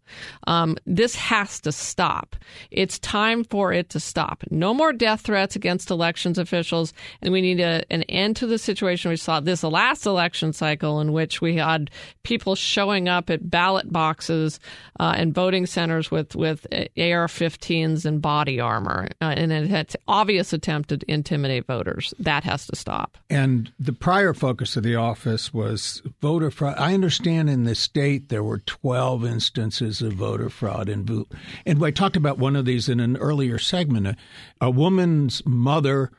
Um, 0.47 0.77
this 0.85 1.15
has 1.15 1.61
to 1.61 1.73
stop. 1.73 2.37
It's 2.71 2.99
time 2.99 3.45
for 3.45 3.73
it 3.73 3.89
to 3.91 4.01
stop. 4.01 4.45
No 4.51 4.75
more 4.75 4.93
death 4.93 5.23
threats 5.23 5.57
against 5.57 5.91
elections 5.91 6.37
officials 6.37 6.93
and 7.23 7.33
we 7.33 7.41
need 7.41 7.61
a, 7.61 7.83
an 7.91 8.03
end 8.05 8.37
to 8.37 8.47
the 8.47 8.59
situation 8.59 9.11
we 9.11 9.17
saw 9.17 9.41
this 9.41 9.63
last 9.63 10.05
election 10.05 10.53
cycle 10.53 11.01
in 11.01 11.13
which 11.13 11.41
we 11.41 11.57
had 11.57 11.91
people 12.23 12.55
showing 12.55 13.09
up 13.09 13.31
at 13.31 13.49
ballot 13.51 13.91
boxes 13.91 14.61
uh, 15.01 15.15
and 15.17 15.35
voting 15.35 15.65
centers 15.65 16.11
with, 16.11 16.37
with 16.37 16.67
AR-15s 16.71 18.05
and 18.05 18.21
body 18.21 18.61
armor, 18.61 19.09
uh, 19.23 19.35
in 19.37 19.51
an 19.51 19.87
obvious 20.07 20.53
attempt 20.53 20.91
to 20.91 20.99
intimidate 21.09 21.62
voters. 21.67 22.15
That 22.19 22.45
has 22.45 22.67
to 22.67 22.77
stop. 22.77 23.19
And 23.31 23.73
the 23.79 23.93
prior 23.93 24.35
focus 24.35 24.77
of 24.77 24.83
the 24.83 24.97
office 24.97 25.53
was 25.53 26.03
voter 26.21 26.51
fraud. 26.51 26.77
I 26.79 26.95
understand 26.95 27.51
in 27.51 27.65
the 27.65 27.75
state 27.75 28.29
there 28.29 28.45
were 28.45 28.59
12 28.59 29.25
instances 29.25 30.03
of 30.03 30.15
voter 30.15 30.51
fraud. 30.51 30.89
And, 30.89 31.27
and 31.67 31.85
I 31.85 31.91
talked 31.91 32.17
about 32.17 32.39
one 32.39 32.57
of 32.57 32.65
these 32.65 32.89
in 32.89 33.01
an 33.01 33.17
earlier 33.17 33.59
segment. 33.59 34.07
A, 34.07 34.17
a 34.61 34.71
woman's 34.71 35.43
mother 35.47 36.11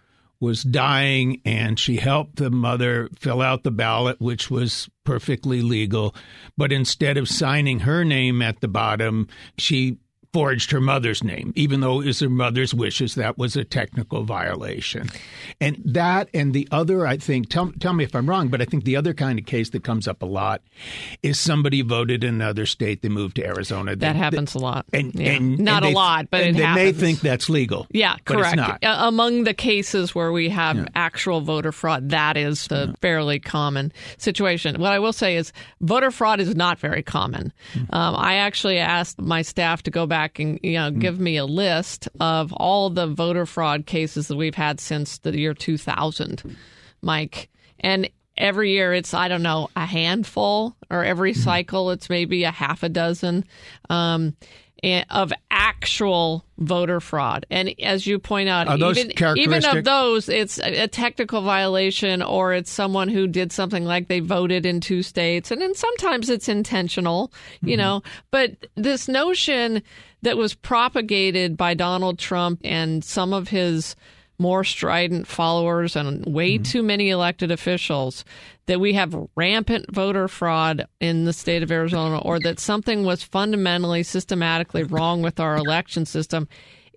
was 0.43 0.61
dying 0.63 1.41
and 1.45 1.79
she 1.79 1.95
helped 1.95 2.35
the 2.35 2.51
mother 2.51 3.09
fill 3.17 3.41
out 3.41 3.63
the 3.63 3.71
ballot, 3.71 4.19
which 4.19 4.51
was 4.51 4.89
perfectly 5.05 5.61
legal. 5.61 6.13
But 6.57 6.73
instead 6.73 7.17
of 7.17 7.29
signing 7.29 7.79
her 7.79 8.03
name 8.03 8.41
at 8.41 8.59
the 8.59 8.67
bottom, 8.67 9.29
she 9.57 9.99
forged 10.33 10.71
her 10.71 10.81
mother's 10.81 11.23
name, 11.23 11.53
even 11.55 11.79
though 11.81 12.01
it 12.01 12.07
was 12.07 12.19
her 12.19 12.29
mother's 12.29 12.73
wishes. 12.73 13.13
That 13.15 13.37
was 13.37 13.55
a 13.55 13.63
technical 13.63 14.23
violation. 14.23 15.09
And 15.61 15.79
that 15.85 16.27
and 16.33 16.53
the 16.53 16.67
other, 16.71 17.05
I 17.05 17.17
think, 17.17 17.49
tell, 17.49 17.71
tell 17.79 17.93
me 17.93 18.03
if 18.03 18.15
I'm 18.15 18.27
wrong, 18.27 18.47
but 18.47 18.59
I 18.61 18.65
think 18.65 18.83
the 18.83 18.95
other 18.95 19.13
kind 19.13 19.37
of 19.37 19.45
case 19.45 19.69
that 19.69 19.83
comes 19.83 20.07
up 20.07 20.23
a 20.23 20.25
lot 20.25 20.61
is 21.21 21.39
somebody 21.39 21.83
voted 21.83 22.23
in 22.23 22.33
another 22.35 22.65
state, 22.65 23.03
they 23.03 23.09
moved 23.09 23.35
to 23.35 23.45
Arizona. 23.45 23.95
That 23.95 24.15
happens 24.15 24.53
they, 24.53 24.59
a 24.59 24.63
lot. 24.63 24.85
And, 24.91 25.13
yeah. 25.13 25.33
and 25.33 25.59
Not 25.59 25.83
and 25.83 25.93
a 25.93 25.95
lot, 25.95 26.29
but 26.31 26.41
and 26.41 26.55
it 26.55 26.59
they 26.59 26.65
happens. 26.65 26.85
may 26.85 26.91
think 26.93 27.19
that's 27.21 27.47
legal. 27.49 27.85
Yeah, 27.91 28.17
correct. 28.25 28.59
Among 28.83 29.43
the 29.43 29.53
cases 29.53 30.15
where 30.15 30.31
we 30.31 30.49
have 30.49 30.77
Yeah. 30.77 30.85
actual 30.95 31.41
voter 31.41 31.71
fraud, 31.71 32.09
that 32.09 32.37
is 32.37 32.67
the 32.67 32.95
fairly 33.01 33.39
common 33.39 33.91
situation. 34.17 34.79
What 34.81 34.91
I 34.93 34.99
will 34.99 35.13
say 35.13 35.35
is 35.35 35.53
voter 35.79 36.09
fraud 36.09 36.39
is 36.39 36.55
not 36.55 36.79
very 36.79 37.03
common. 37.03 37.53
Hmm. 37.73 37.79
Um, 37.95 38.15
I 38.15 38.35
actually 38.35 38.79
asked 38.79 39.21
my 39.21 39.43
staff 39.43 39.83
to 39.83 39.91
go 39.91 40.07
back 40.07 40.22
and 40.39 40.59
you 40.63 40.73
know 40.73 40.91
give 40.91 41.19
me 41.19 41.37
a 41.37 41.45
list 41.45 42.07
of 42.19 42.53
all 42.53 42.89
the 42.89 43.07
voter 43.07 43.45
fraud 43.45 43.85
cases 43.85 44.27
that 44.27 44.35
we've 44.35 44.55
had 44.55 44.79
since 44.79 45.17
the 45.19 45.37
year 45.37 45.53
2000, 45.53 46.57
Mike. 47.01 47.49
And 47.79 48.09
every 48.37 48.71
year 48.71 48.93
it's 48.93 49.13
I 49.13 49.27
don't 49.27 49.43
know 49.43 49.69
a 49.75 49.85
handful, 49.85 50.75
or 50.89 51.03
every 51.03 51.33
Mm-hmm. 51.33 51.41
cycle 51.41 51.91
it's 51.91 52.09
maybe 52.09 52.43
a 52.43 52.51
half 52.51 52.83
a 52.83 52.89
dozen. 52.89 53.45
Um, 53.89 54.35
of 55.09 55.31
actual 55.49 56.45
voter 56.57 56.99
fraud. 56.99 57.45
And 57.49 57.73
as 57.81 58.05
you 58.05 58.19
point 58.19 58.49
out, 58.49 58.67
even, 58.79 59.11
even 59.37 59.65
of 59.65 59.83
those, 59.83 60.29
it's 60.29 60.59
a 60.59 60.87
technical 60.87 61.41
violation 61.41 62.21
or 62.21 62.53
it's 62.53 62.71
someone 62.71 63.07
who 63.07 63.27
did 63.27 63.51
something 63.51 63.85
like 63.85 64.07
they 64.07 64.19
voted 64.19 64.65
in 64.65 64.81
two 64.81 65.01
states. 65.03 65.51
And 65.51 65.61
then 65.61 65.73
sometimes 65.75 66.29
it's 66.29 66.49
intentional, 66.49 67.31
Mm-hmm. 67.57 67.69
you 67.69 67.77
know. 67.77 68.03
But 68.31 68.67
this 68.75 69.07
notion 69.07 69.81
that 70.21 70.37
was 70.37 70.53
propagated 70.53 71.57
by 71.57 71.73
Donald 71.73 72.19
Trump 72.19 72.59
and 72.63 73.03
some 73.03 73.33
of 73.33 73.49
his 73.49 73.95
more 74.43 74.65
strident 74.65 75.25
followers 75.25 75.95
and 75.95 76.25
way 76.25 76.55
Mm-hmm. 76.55 76.63
too 76.63 76.83
many 76.83 77.09
elected 77.09 77.49
officials 77.49 78.25
that 78.65 78.79
we 78.79 78.93
have 78.93 79.15
rampant 79.35 79.85
voter 79.89 80.27
fraud 80.27 80.85
in 80.99 81.23
the 81.23 81.31
state 81.33 81.63
of 81.63 81.71
Arizona 81.71 82.19
or 82.19 82.39
that 82.39 82.59
something 82.59 83.05
was 83.05 83.23
fundamentally 83.23 84.03
systematically 84.03 84.83
wrong 84.83 85.21
with 85.21 85.39
our 85.39 85.55
election 85.55 86.05
system 86.05 86.47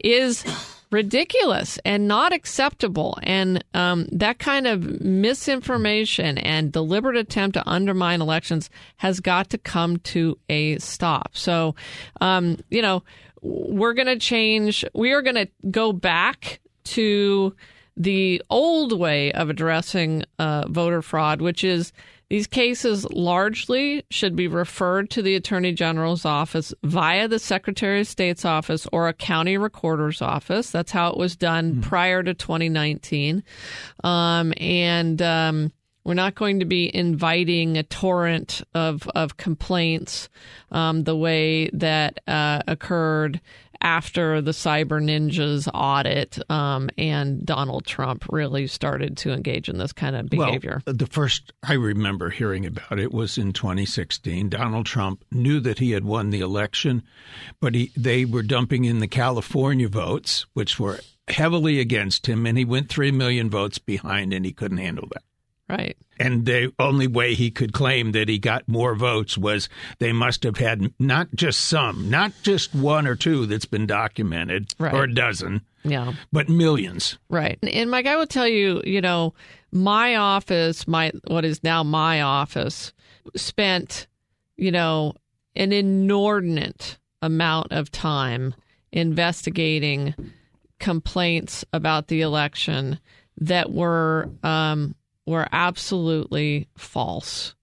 is 0.05 0.45
ridiculous 0.91 1.79
and 1.85 2.09
not 2.09 2.33
acceptable. 2.33 3.19
And 3.23 3.65
um, 3.75 4.09
that 4.13 4.39
kind 4.39 4.67
of 4.67 5.01
misinformation 5.01 6.39
and 6.39 6.73
deliberate 6.73 7.17
attempt 7.17 7.55
to 7.55 7.69
undermine 7.69 8.21
elections 8.21 8.71
has 8.97 9.21
got 9.21 9.51
to 9.51 9.59
come 9.59 9.99
to 9.99 10.37
a 10.49 10.79
stop. 10.79 11.31
So, 11.37 11.75
um, 12.21 12.59
you 12.71 12.83
know, 12.83 13.03
we're 13.43 13.95
going 13.95 14.07
to 14.07 14.19
change, 14.19 14.85
we 14.95 15.13
are 15.13 15.23
going 15.23 15.37
to 15.37 15.49
go 15.71 15.93
back 15.93 16.61
to 16.87 17.55
the 17.97 18.43
old 18.51 18.99
way 18.99 19.33
of 19.33 19.49
addressing 19.49 20.25
uh, 20.39 20.67
voter 20.69 21.03
fraud, 21.03 21.41
which 21.41 21.65
is 21.65 21.93
these 22.29 22.49
cases 22.49 23.09
largely 23.11 24.05
should 24.11 24.35
be 24.35 24.49
referred 24.49 25.11
to 25.11 25.23
the 25.23 25.37
Attorney 25.37 25.73
General's 25.73 26.25
office 26.25 26.75
via 26.83 27.29
the 27.29 27.39
Secretary 27.39 28.01
of 28.01 28.09
State's 28.09 28.45
office 28.45 28.87
or 28.93 29.07
a 29.07 29.13
county 29.13 29.57
recorder's 29.57 30.21
office. 30.21 30.71
That's 30.71 30.91
how 30.91 31.11
it 31.11 31.17
was 31.17 31.37
done 31.37 31.81
prior 31.83 32.25
to 32.25 32.35
2019. 32.35 33.45
Um, 34.03 34.53
and 34.57 35.23
um, 35.23 35.73
we're 36.03 36.15
not 36.15 36.35
going 36.35 36.59
to 36.61 36.65
be 36.65 36.95
inviting 36.95 37.77
a 37.77 37.85
torrent 37.85 38.63
of, 38.75 39.09
of 39.15 39.37
complaints 39.37 40.29
um, 40.73 41.05
the 41.05 41.17
way 41.17 41.69
that 41.73 42.21
uh, 42.27 42.63
occurred 42.67 43.41
after 43.81 44.41
the 44.41 44.53
Cyber 44.53 45.03
Ninjas 45.03 45.69
audit 45.73 46.39
um, 46.51 46.91
and 46.99 47.45
Donald 47.45 47.87
Trump 47.87 48.25
really 48.31 48.67
started 48.67 49.17
to 49.19 49.33
engage 49.33 49.69
in 49.69 49.79
this 49.79 49.93
kind 49.93 50.17
of 50.17 50.29
behavior. 50.29 50.83
Well, 50.87 50.97
the 50.97 51.07
first 51.07 51.53
I 51.63 51.75
remember 51.75 52.31
hearing 52.31 52.67
about 52.67 52.99
it 52.99 53.13
was 53.13 53.39
in 53.39 53.53
2016. 53.53 54.49
Donald 54.49 54.87
Trump 54.87 55.25
knew 55.31 55.61
that 55.61 55.79
he 55.79 55.93
had 55.93 56.05
won 56.05 56.31
the 56.31 56.41
election, 56.41 57.03
but 57.61 57.75
he, 57.75 57.93
they 57.97 58.25
were 58.25 58.43
dumping 58.43 58.85
in 58.85 59.01
the 59.01 59.09
California 59.09 59.89
votes, 59.89 60.47
which 60.55 60.79
were 60.79 61.01
heavily 61.29 61.81
against 61.81 62.27
him, 62.27 62.47
and 62.47 62.57
he 62.57 62.65
went 62.65 62.89
3 62.89 63.11
million 63.11 63.51
votes 63.51 63.79
behind, 63.79 64.33
and 64.33 64.45
he 64.45 64.53
couldn't 64.53 64.79
handle 64.79 65.09
that. 65.13 65.23
Right. 65.69 65.97
And 66.19 66.47
the 66.47 66.73
only 66.79 67.07
way 67.07 67.35
he 67.35 67.51
could 67.51 67.73
claim 67.75 68.13
that 68.13 68.29
he 68.29 68.39
got 68.39 68.67
more 68.69 68.95
votes 68.95 69.37
was 69.37 69.69
they 69.99 70.13
must 70.13 70.45
have 70.45 70.57
had 70.57 70.93
not 70.99 71.29
just 71.35 71.61
some, 71.61 72.09
not 72.09 72.33
just 72.43 72.75
one 72.75 73.07
or 73.07 73.15
two 73.17 73.45
that's 73.47 73.67
been 73.67 73.87
documented, 73.87 74.75
Right. 74.79 74.95
or 74.95 75.05
a 75.05 75.13
dozen, 75.15 75.61
Yeah. 75.85 76.15
but 76.33 76.49
millions. 76.49 77.19
Right. 77.29 77.59
And 77.63 77.91
Mike, 77.91 78.07
I 78.07 78.17
will 78.17 78.27
tell 78.27 78.49
you, 78.49 78.81
you 78.87 79.01
know, 79.03 79.35
my 79.73 80.15
office, 80.17 80.89
my 80.89 81.13
what 81.27 81.45
is 81.45 81.63
now 81.63 81.83
my 81.83 82.23
office, 82.23 82.95
spent, 83.35 84.07
you 84.57 84.71
know, 84.73 85.13
an 85.55 85.73
inordinate 85.73 86.99
amount 87.21 87.73
of 87.73 87.91
time 87.91 88.55
investigating 88.93 90.15
complaints 90.79 91.65
about 91.73 92.09
the 92.09 92.21
election 92.21 92.99
that 93.39 93.73
were 93.73 94.31
um, 94.43 94.95
were 95.27 95.49
absolutely 95.53 96.69
false, 96.77 97.55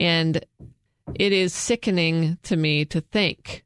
and 0.00 0.44
it 1.14 1.32
is 1.32 1.54
sickening 1.54 2.38
to 2.42 2.56
me 2.56 2.84
to 2.86 3.00
think 3.00 3.64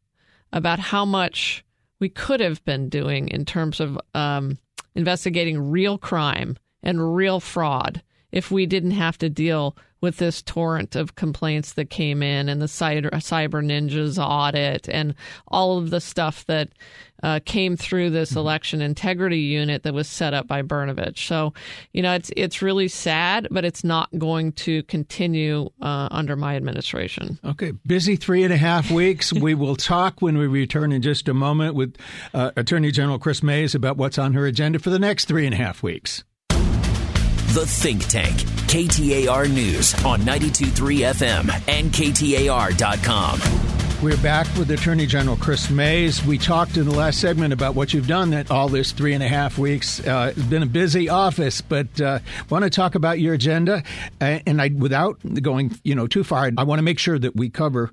about 0.53 0.79
how 0.79 1.05
much 1.05 1.65
we 2.01 2.09
could 2.09 2.41
have 2.41 2.65
been 2.65 2.89
doing 2.89 3.29
in 3.29 3.45
terms 3.45 3.81
of 3.81 3.99
um, 4.15 4.59
investigating 4.95 5.71
real 5.71 5.99
crime 5.99 6.57
and 6.83 7.15
real 7.15 7.41
fraud 7.41 8.03
if 8.33 8.51
we 8.51 8.67
didn't 8.67 8.93
have 8.93 9.19
to 9.19 9.29
deal 9.29 9.77
with 10.01 10.19
this 10.19 10.43
torrent 10.43 10.95
of 10.95 11.17
complaints 11.17 11.73
that 11.73 11.91
came 11.91 12.23
in 12.23 12.49
and 12.49 12.63
the 12.63 12.67
cyber, 12.67 13.11
cyber 13.15 13.65
ninjas 13.65 14.19
audit 14.19 14.89
and 14.89 15.15
all 15.49 15.79
of 15.79 15.91
the 15.91 16.01
stuff 16.01 16.47
that 16.47 16.69
uh, 17.23 17.41
came 17.45 17.77
through 17.77 18.11
this 18.11 18.31
mm-hmm. 18.31 18.39
election 18.39 18.81
integrity 18.81 19.41
unit 19.41 19.83
that 19.83 19.93
was 19.93 20.09
set 20.09 20.35
up 20.35 20.47
by 20.47 20.63
Brnovich. 20.63 21.27
So, 21.27 21.53
you 21.93 22.01
know, 22.01 22.15
it's 22.15 22.31
it's 22.37 22.63
really 22.63 22.87
sad, 22.87 23.49
but 23.51 23.65
it's 23.65 23.83
not 23.83 24.09
going 24.17 24.53
to 24.53 24.85
continue 24.85 25.71
uh, 25.83 26.09
under 26.13 26.37
my 26.37 26.55
administration. 26.55 27.41
Okay, 27.45 27.73
busy 27.85 28.15
three 28.15 28.45
and 28.45 28.53
a 28.53 28.57
half 28.57 28.91
weeks. 28.91 29.33
we 29.33 29.55
will 29.55 29.75
talk 29.75 30.23
when 30.23 30.39
we 30.39 30.47
return 30.47 30.93
in 30.93 31.03
just 31.03 31.29
a 31.29 31.35
moment 31.35 31.75
with 31.75 31.97
uh, 32.35 32.53
Attorney 32.57 32.93
General 32.93 33.19
Chris 33.19 33.43
Mayes 33.43 33.75
about 33.75 33.97
what's 33.97 34.19
on 34.19 34.35
her 34.35 34.47
agenda 34.47 34.79
for 34.79 34.91
the 34.91 35.01
next 35.01 35.25
three 35.25 35.45
and 35.45 35.55
a 35.55 35.59
half 35.59 35.83
weeks. 35.83 36.23
The 37.55 37.65
Think 37.65 38.07
Tank, 38.09 38.37
KTAR 38.69 39.51
News 39.51 39.95
on 40.05 40.21
92.3 40.21 41.15
FM 41.15 41.51
and 41.67 41.91
KTAR.com. 41.91 43.41
We're 44.03 44.19
back 44.19 44.47
with 44.59 44.71
Attorney 44.71 45.07
General 45.07 45.35
Chris 45.39 45.71
Mayes. 45.71 46.23
We 46.23 46.37
talked 46.37 46.77
in 46.77 46.85
the 46.85 46.95
last 46.95 47.21
segment 47.21 47.55
about 47.55 47.75
what 47.75 47.95
you've 47.95 48.07
done 48.07 48.31
that 48.31 48.51
all 48.51 48.69
this 48.69 48.93
three 48.93 49.15
and 49.15 49.23
a 49.23 49.29
half 49.29 49.57
weeks. 49.57 50.07
Uh, 50.07 50.35
it's 50.37 50.47
been 50.47 50.63
a 50.63 50.67
busy 50.67 51.09
office, 51.09 51.63
but 51.63 51.99
uh, 52.03 52.19
want 52.51 52.65
to 52.65 52.71
talk 52.71 52.95
about 52.95 53.19
your 53.19 53.33
agenda. 53.33 53.83
And 54.21 54.61
I, 54.61 54.69
without 54.69 55.19
going, 55.43 55.75
you 55.85 55.95
know, 55.95 56.07
too 56.07 56.25
far, 56.25 56.51
I 56.57 56.65
want 56.65 56.81
to 56.81 56.85
make 56.85 56.99
sure 56.99 57.19
that 57.19 57.35
we 57.35 57.49
cover 57.49 57.91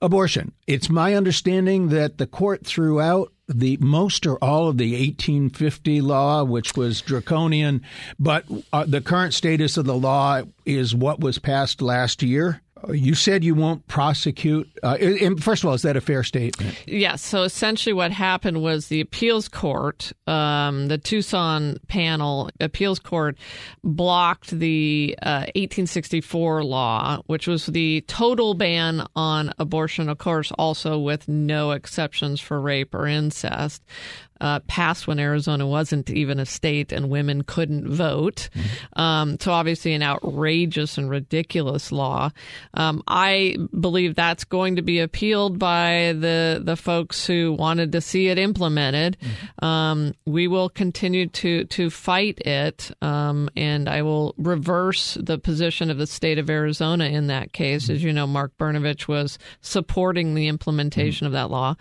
abortion. 0.00 0.52
It's 0.66 0.88
my 0.88 1.14
understanding 1.14 1.90
that 1.90 2.16
the 2.16 2.26
court 2.26 2.66
threw 2.66 3.02
out 3.02 3.33
the 3.48 3.76
most 3.78 4.26
or 4.26 4.36
all 4.42 4.68
of 4.68 4.78
the 4.78 4.92
1850 4.92 6.00
law, 6.00 6.44
which 6.44 6.76
was 6.76 7.00
draconian, 7.00 7.82
but 8.18 8.44
uh, 8.72 8.84
the 8.86 9.00
current 9.00 9.34
status 9.34 9.76
of 9.76 9.84
the 9.84 9.96
law 9.96 10.42
is 10.64 10.94
what 10.94 11.20
was 11.20 11.38
passed 11.38 11.82
last 11.82 12.22
year. 12.22 12.62
You 12.92 13.14
said 13.14 13.44
you 13.44 13.54
won't 13.54 13.86
prosecute. 13.86 14.68
Uh, 14.82 14.96
first 15.40 15.62
of 15.62 15.68
all, 15.68 15.74
is 15.74 15.82
that 15.82 15.96
a 15.96 16.00
fair 16.00 16.22
statement? 16.22 16.82
Yes. 16.86 17.22
So 17.22 17.42
essentially, 17.42 17.92
what 17.92 18.10
happened 18.12 18.62
was 18.62 18.88
the 18.88 19.00
appeals 19.00 19.48
court, 19.48 20.12
um, 20.26 20.88
the 20.88 20.98
Tucson 20.98 21.78
panel 21.88 22.50
appeals 22.60 22.98
court, 22.98 23.38
blocked 23.82 24.50
the 24.50 25.16
uh, 25.22 25.46
1864 25.54 26.64
law, 26.64 27.22
which 27.26 27.46
was 27.46 27.66
the 27.66 28.02
total 28.02 28.54
ban 28.54 29.06
on 29.16 29.52
abortion, 29.58 30.08
of 30.08 30.18
course, 30.18 30.52
also 30.52 30.98
with 30.98 31.28
no 31.28 31.72
exceptions 31.72 32.40
for 32.40 32.60
rape 32.60 32.94
or 32.94 33.06
incest 33.06 33.82
uh, 34.40 34.60
passed 34.60 35.06
when 35.06 35.18
Arizona 35.18 35.66
wasn't 35.66 36.10
even 36.10 36.38
a 36.38 36.46
state 36.46 36.92
and 36.92 37.08
women 37.08 37.44
couldn't 37.44 37.88
vote. 37.88 38.48
Mm-hmm. 38.54 39.00
Um, 39.00 39.40
so 39.40 39.52
obviously 39.52 39.94
an 39.94 40.02
outrageous 40.02 40.98
and 40.98 41.08
ridiculous 41.08 41.92
law. 41.92 42.30
Um, 42.74 43.02
I 43.06 43.56
believe 43.78 44.14
that's 44.14 44.44
going 44.44 44.76
to 44.76 44.82
be 44.82 45.00
appealed 45.00 45.58
by 45.58 46.14
the 46.18 46.60
the 46.62 46.76
folks 46.76 47.26
who 47.26 47.52
wanted 47.52 47.92
to 47.92 48.00
see 48.00 48.28
it 48.28 48.38
implemented. 48.38 49.16
Mm-hmm. 49.20 49.64
Um, 49.64 50.14
we 50.26 50.48
will 50.48 50.68
continue 50.68 51.28
to 51.28 51.64
to 51.64 51.90
fight 51.90 52.40
it, 52.40 52.90
um, 53.02 53.48
and 53.56 53.88
I 53.88 54.02
will 54.02 54.34
reverse 54.36 55.14
the 55.20 55.38
position 55.38 55.90
of 55.90 55.98
the 55.98 56.06
state 56.06 56.38
of 56.38 56.50
Arizona 56.50 57.06
in 57.06 57.28
that 57.28 57.52
case. 57.52 57.84
Mm-hmm. 57.84 57.92
As 57.94 58.04
you 58.04 58.12
know, 58.12 58.26
Mark 58.26 58.52
Brnovich 58.58 59.08
was 59.08 59.38
supporting 59.60 60.34
the 60.34 60.48
implementation 60.48 61.26
mm-hmm. 61.26 61.26
of 61.26 61.32
that 61.32 61.50
law. 61.50 61.74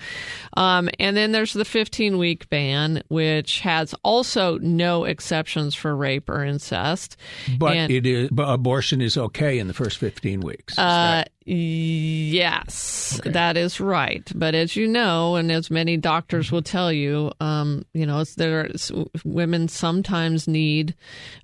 Um, 0.56 0.90
and 1.00 1.16
then 1.16 1.32
there's 1.32 1.54
the 1.54 1.66
15 1.66 2.18
week 2.18 2.50
ban, 2.50 3.04
which 3.08 3.62
has 3.62 3.96
also 4.04 4.58
no 4.60 5.06
exceptions 5.06 5.76
for 5.76 5.96
rape 5.96 6.30
or 6.30 6.44
incest. 6.44 7.18
But 7.58 7.78
and, 7.78 7.92
it 7.92 8.06
is, 8.06 8.30
but 8.32 8.50
abortion 8.50 9.02
is 9.02 9.18
okay 9.18 9.60
in 9.60 9.68
the 9.68 9.74
first 9.74 9.98
15 9.98 10.42
weeks. 10.42 10.78
Uh, 10.84 11.24
Yes, 11.46 13.20
okay. 13.20 13.32
that 13.32 13.58
is 13.58 13.82
right. 13.82 14.30
But 14.34 14.56
as 14.56 14.78
you 14.78 14.88
know, 14.88 15.36
and 15.36 15.52
as 15.52 15.70
many 15.70 15.98
doctors 15.98 16.54
will 16.54 16.62
tell 16.62 16.92
you, 16.92 17.34
um, 17.42 17.86
you 17.94 18.06
know, 18.06 18.24
there 18.38 18.70
women 19.26 19.68
sometimes 19.68 20.48
need 20.48 20.96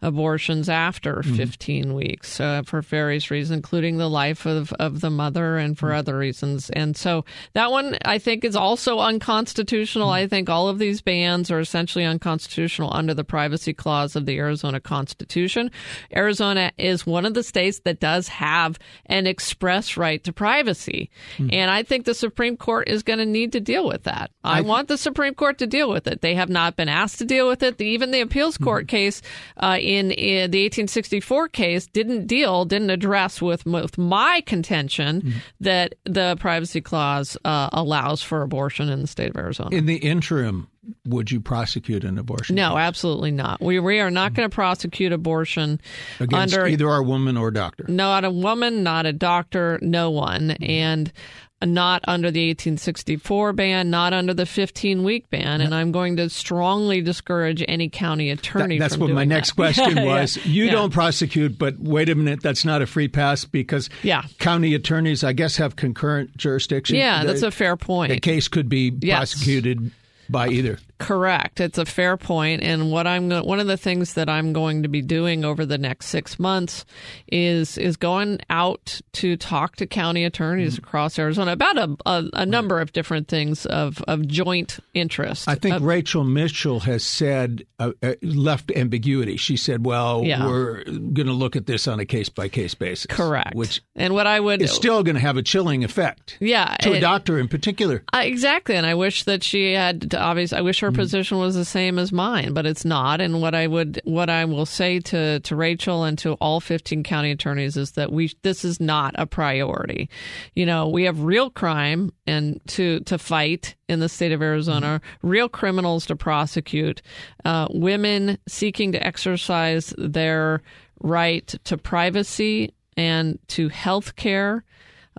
abortions 0.02 0.70
after 0.70 1.16
mm-hmm. 1.16 1.36
15 1.36 1.94
weeks 1.94 2.40
uh, 2.40 2.62
for 2.66 2.82
various 2.82 3.30
reasons, 3.30 3.58
including 3.58 3.98
the 3.98 4.10
life 4.10 4.46
of, 4.46 4.72
of 4.74 5.02
the 5.02 5.10
mother 5.10 5.58
and 5.58 5.78
for 5.78 5.90
mm-hmm. 5.90 5.98
other 5.98 6.18
reasons. 6.18 6.70
And 6.70 6.96
so 6.96 7.26
that 7.54 7.70
one, 7.70 7.98
I 8.06 8.20
think, 8.20 8.46
is 8.46 8.56
also 8.56 9.00
unconstitutional. 9.00 10.08
Mm-hmm. 10.08 10.14
I 10.14 10.28
think 10.28 10.50
all 10.50 10.70
of 10.70 10.80
these 10.80 11.02
bans 11.02 11.52
are 11.52 11.60
essentially 11.60 12.06
unconstitutional 12.06 12.90
under 12.94 13.14
the 13.14 13.26
privacy 13.26 13.74
clause 13.74 14.16
of 14.16 14.26
the 14.26 14.38
Arizona 14.38 14.80
Constitution. 14.80 15.72
Arizona 16.16 16.72
is 16.78 17.06
one 17.06 17.26
of 17.26 17.34
the 17.34 17.44
states 17.44 17.82
that 17.82 18.00
does 18.00 18.30
have 18.30 18.80
an 19.08 19.28
express 19.28 19.89
right 19.98 20.24
to 20.24 20.34
privacy. 20.34 21.10
Mm-hmm. 21.38 21.50
And 21.54 21.72
I 21.72 21.84
think 21.84 22.06
the 22.06 22.14
Supreme 22.14 22.58
Court 22.58 22.88
is 22.88 23.04
going 23.04 23.20
to 23.20 23.26
need 23.26 23.52
to 23.54 23.60
deal 23.60 23.88
with 23.88 24.04
that. 24.04 24.32
I, 24.44 24.52
I 24.52 24.56
th- 24.58 24.68
want 24.68 24.88
the 24.88 24.98
Supreme 24.98 25.34
Court 25.34 25.58
to 25.60 25.68
deal 25.68 25.90
with 25.90 26.08
it. 26.08 26.22
They 26.22 26.36
have 26.36 26.50
not 26.50 26.76
been 26.76 26.90
asked 26.90 27.20
to 27.20 27.26
deal 27.26 27.48
with 27.48 27.64
it. 27.64 27.78
The, 27.78 27.86
even 27.86 28.12
the 28.12 28.22
appeals 28.22 28.58
hmm. 28.58 28.64
court 28.64 28.84
mm-hmm. 28.84 28.96
case 28.96 29.22
uh, 29.58 29.78
in, 29.80 30.12
in, 30.12 30.52
the 30.52 30.64
1864 30.64 31.48
case 31.50 31.88
didn't 31.88 32.28
deal, 32.28 32.66
didn't 32.66 32.90
address 32.90 33.42
with, 33.42 33.66
with 33.66 33.98
my 33.98 34.42
contention 34.46 35.22
mm-hmm. 35.22 35.38
that 35.60 35.96
the 36.06 36.36
privacy 36.40 36.82
clause 36.82 37.38
uh, 37.46 37.70
allows 37.72 38.22
for 38.22 38.42
abortion 38.42 38.90
in 38.90 39.02
the 39.02 39.08
state 39.08 39.30
of 39.30 39.38
Arizona. 39.38 39.76
In 39.76 39.86
the 39.86 39.98
interim, 39.98 40.68
would 41.06 41.32
you 41.32 41.42
prosecute 41.42 42.04
an 42.04 42.18
abortion? 42.18 42.56
No, 42.56 42.72
case? 42.72 42.80
absolutely 42.80 43.32
not. 43.32 43.62
We 43.62 43.80
we 43.80 44.00
are 44.00 44.12
not 44.12 44.34
going 44.34 44.50
to 44.50 44.54
prosecute 44.54 45.12
abortion 45.12 45.80
against 46.20 46.56
under 46.56 46.68
either 46.68 46.88
a 46.88 47.04
woman 47.04 47.38
or 47.38 47.50
a 47.50 47.54
doctor. 47.54 47.86
Not 47.88 48.26
a 48.26 48.32
woman, 48.32 48.84
not 48.84 49.06
a 49.06 49.14
doctor, 49.14 49.80
no 49.82 50.10
one, 50.10 50.50
mm-hmm. 50.50 50.64
and 50.64 51.14
not 51.62 52.02
under 52.08 52.32
the 52.32 52.48
1864 52.50 53.54
ban, 53.54 53.90
not 53.90 54.14
under 54.14 54.34
the 54.34 54.46
15 54.46 55.04
week 55.04 55.30
ban, 55.30 55.60
and 55.60 55.76
I'm 55.76 55.92
going 55.92 56.16
to 56.18 56.30
strongly 56.30 57.02
discourage 57.02 57.64
any 57.68 57.90
county 57.90 58.30
attorney. 58.30 58.80
That, 58.80 58.92
that's 58.92 58.98
what 58.98 59.10
my 59.10 59.26
next 59.26 59.50
that. 59.50 59.56
question 59.56 59.98
yeah, 59.98 60.06
was. 60.06 60.38
Yeah, 60.38 60.44
you 60.46 60.66
yeah. 60.66 60.72
don't 60.72 60.94
prosecute, 60.94 61.58
but 61.58 61.78
wait 61.78 62.10
a 62.10 62.16
minute, 62.16 62.42
that's 62.42 62.64
not 62.64 62.82
a 62.82 62.88
free 62.88 63.10
pass 63.10 63.44
because 63.44 63.90
yeah. 64.04 64.24
county 64.40 64.74
attorneys, 64.74 65.24
I 65.24 65.34
guess, 65.34 65.58
have 65.58 65.76
concurrent 65.76 66.36
jurisdiction. 66.38 66.96
Yeah, 66.96 67.22
the, 67.22 67.28
that's 67.28 67.44
a 67.44 67.52
fair 67.52 67.76
point. 67.76 68.12
The 68.12 68.20
case 68.20 68.48
could 68.48 68.70
be 68.70 68.94
yes. 69.02 69.34
prosecuted 69.34 69.92
by 70.30 70.48
either. 70.50 70.80
Correct. 71.00 71.62
It's 71.62 71.78
a 71.78 71.86
fair 71.86 72.18
point, 72.18 72.62
and 72.62 72.92
what 72.92 73.08
I'm 73.08 73.30
one 73.30 73.62
of 73.62 73.68
the 73.68 73.78
things 73.78 74.16
that 74.16 74.28
I'm 74.28 74.52
going 74.52 74.84
to 74.84 74.90
be 74.90 75.02
doing 75.02 75.46
over 75.46 75.66
the 75.66 75.78
next 75.78 76.08
six 76.08 76.38
months 76.38 76.86
is 77.32 77.78
is 77.78 77.96
going 77.96 78.40
out 78.50 79.00
to 79.14 79.38
talk 79.38 79.78
to 79.78 79.88
county 79.88 80.26
attorneys 80.26 80.76
mm-hmm. 80.76 80.86
across 80.86 81.18
Arizona 81.18 81.54
about 81.54 81.78
a, 81.78 81.98
a, 82.06 82.24
a 82.34 82.46
number 82.46 82.76
right. 82.76 82.82
of 82.82 82.92
different 82.92 83.30
things 83.30 83.66
of, 83.66 84.04
of 84.08 84.28
joint 84.28 84.80
interest. 84.94 85.48
I 85.48 85.56
think 85.56 85.78
Rachel 85.82 86.26
Mitchell 86.26 86.82
has 86.82 87.04
said 87.04 87.66
uh, 87.80 87.92
uh, 88.04 88.16
left 88.22 88.70
ambiguity. 88.76 89.38
She 89.38 89.56
said, 89.56 89.86
"Well, 89.86 90.24
yeah. 90.26 90.46
we're 90.46 90.84
going 90.84 91.28
to 91.28 91.34
look 91.34 91.56
at 91.56 91.66
this 91.66 91.88
on 91.88 92.02
a 92.02 92.06
case 92.06 92.28
by 92.28 92.50
case 92.50 92.76
basis." 92.76 93.06
Correct. 93.06 93.56
Which 93.56 93.82
and 93.96 94.14
what 94.14 94.28
I 94.28 94.42
would 94.42 94.62
is 94.62 94.72
still 94.72 95.02
going 95.04 95.16
to 95.16 95.22
have 95.22 95.38
a 95.38 95.44
chilling 95.44 95.86
effect. 95.86 96.36
Yeah, 96.42 96.76
to 96.82 96.92
it, 96.92 96.98
a 96.98 97.00
doctor 97.00 97.40
in 97.40 97.48
particular. 97.48 98.04
Uh, 98.14 98.22
exactly, 98.24 98.76
and 98.76 98.86
I 98.86 98.96
wish 98.96 99.24
that 99.24 99.44
she 99.44 99.74
had 99.74 100.14
obviously. 100.14 100.58
I 100.58 100.62
wish 100.62 100.82
her 100.82 100.89
her 100.90 100.94
mm-hmm. 100.94 101.02
position 101.02 101.38
was 101.38 101.54
the 101.54 101.66
same 101.66 102.00
as 102.00 102.12
mine, 102.12 102.54
but 102.54 102.66
it's 102.66 102.84
not. 102.84 103.22
And 103.22 103.42
what 103.42 103.54
I 103.54 103.68
would, 103.68 104.02
what 104.06 104.28
I 104.28 104.44
will 104.46 104.66
say 104.66 105.00
to 105.02 105.40
to 105.40 105.56
Rachel 105.56 106.04
and 106.04 106.18
to 106.20 106.34
all 106.34 106.60
15 106.60 107.04
county 107.04 107.30
attorneys 107.30 107.78
is 107.78 107.92
that 107.92 108.12
we 108.12 108.34
this 108.42 108.66
is 108.66 108.80
not 108.80 109.14
a 109.16 109.28
priority. 109.28 110.10
You 110.56 110.66
know, 110.66 110.88
we 110.88 111.04
have 111.04 111.22
real 111.22 111.52
crime 111.52 112.12
and 112.26 112.60
to 112.70 113.02
to 113.02 113.20
fight 113.20 113.76
in 113.88 114.00
the 114.00 114.10
state 114.10 114.32
of 114.32 114.42
Arizona, 114.42 115.00
mm-hmm. 115.04 115.28
real 115.28 115.48
criminals 115.48 116.08
to 116.08 116.16
prosecute, 116.16 117.04
uh, 117.46 117.68
women 117.70 118.40
seeking 118.48 118.92
to 118.94 119.06
exercise 119.06 119.94
their 119.98 120.64
right 121.02 121.48
to 121.66 121.78
privacy 121.78 122.74
and 122.98 123.38
to 123.50 123.70
health 123.70 124.16
care. 124.16 124.64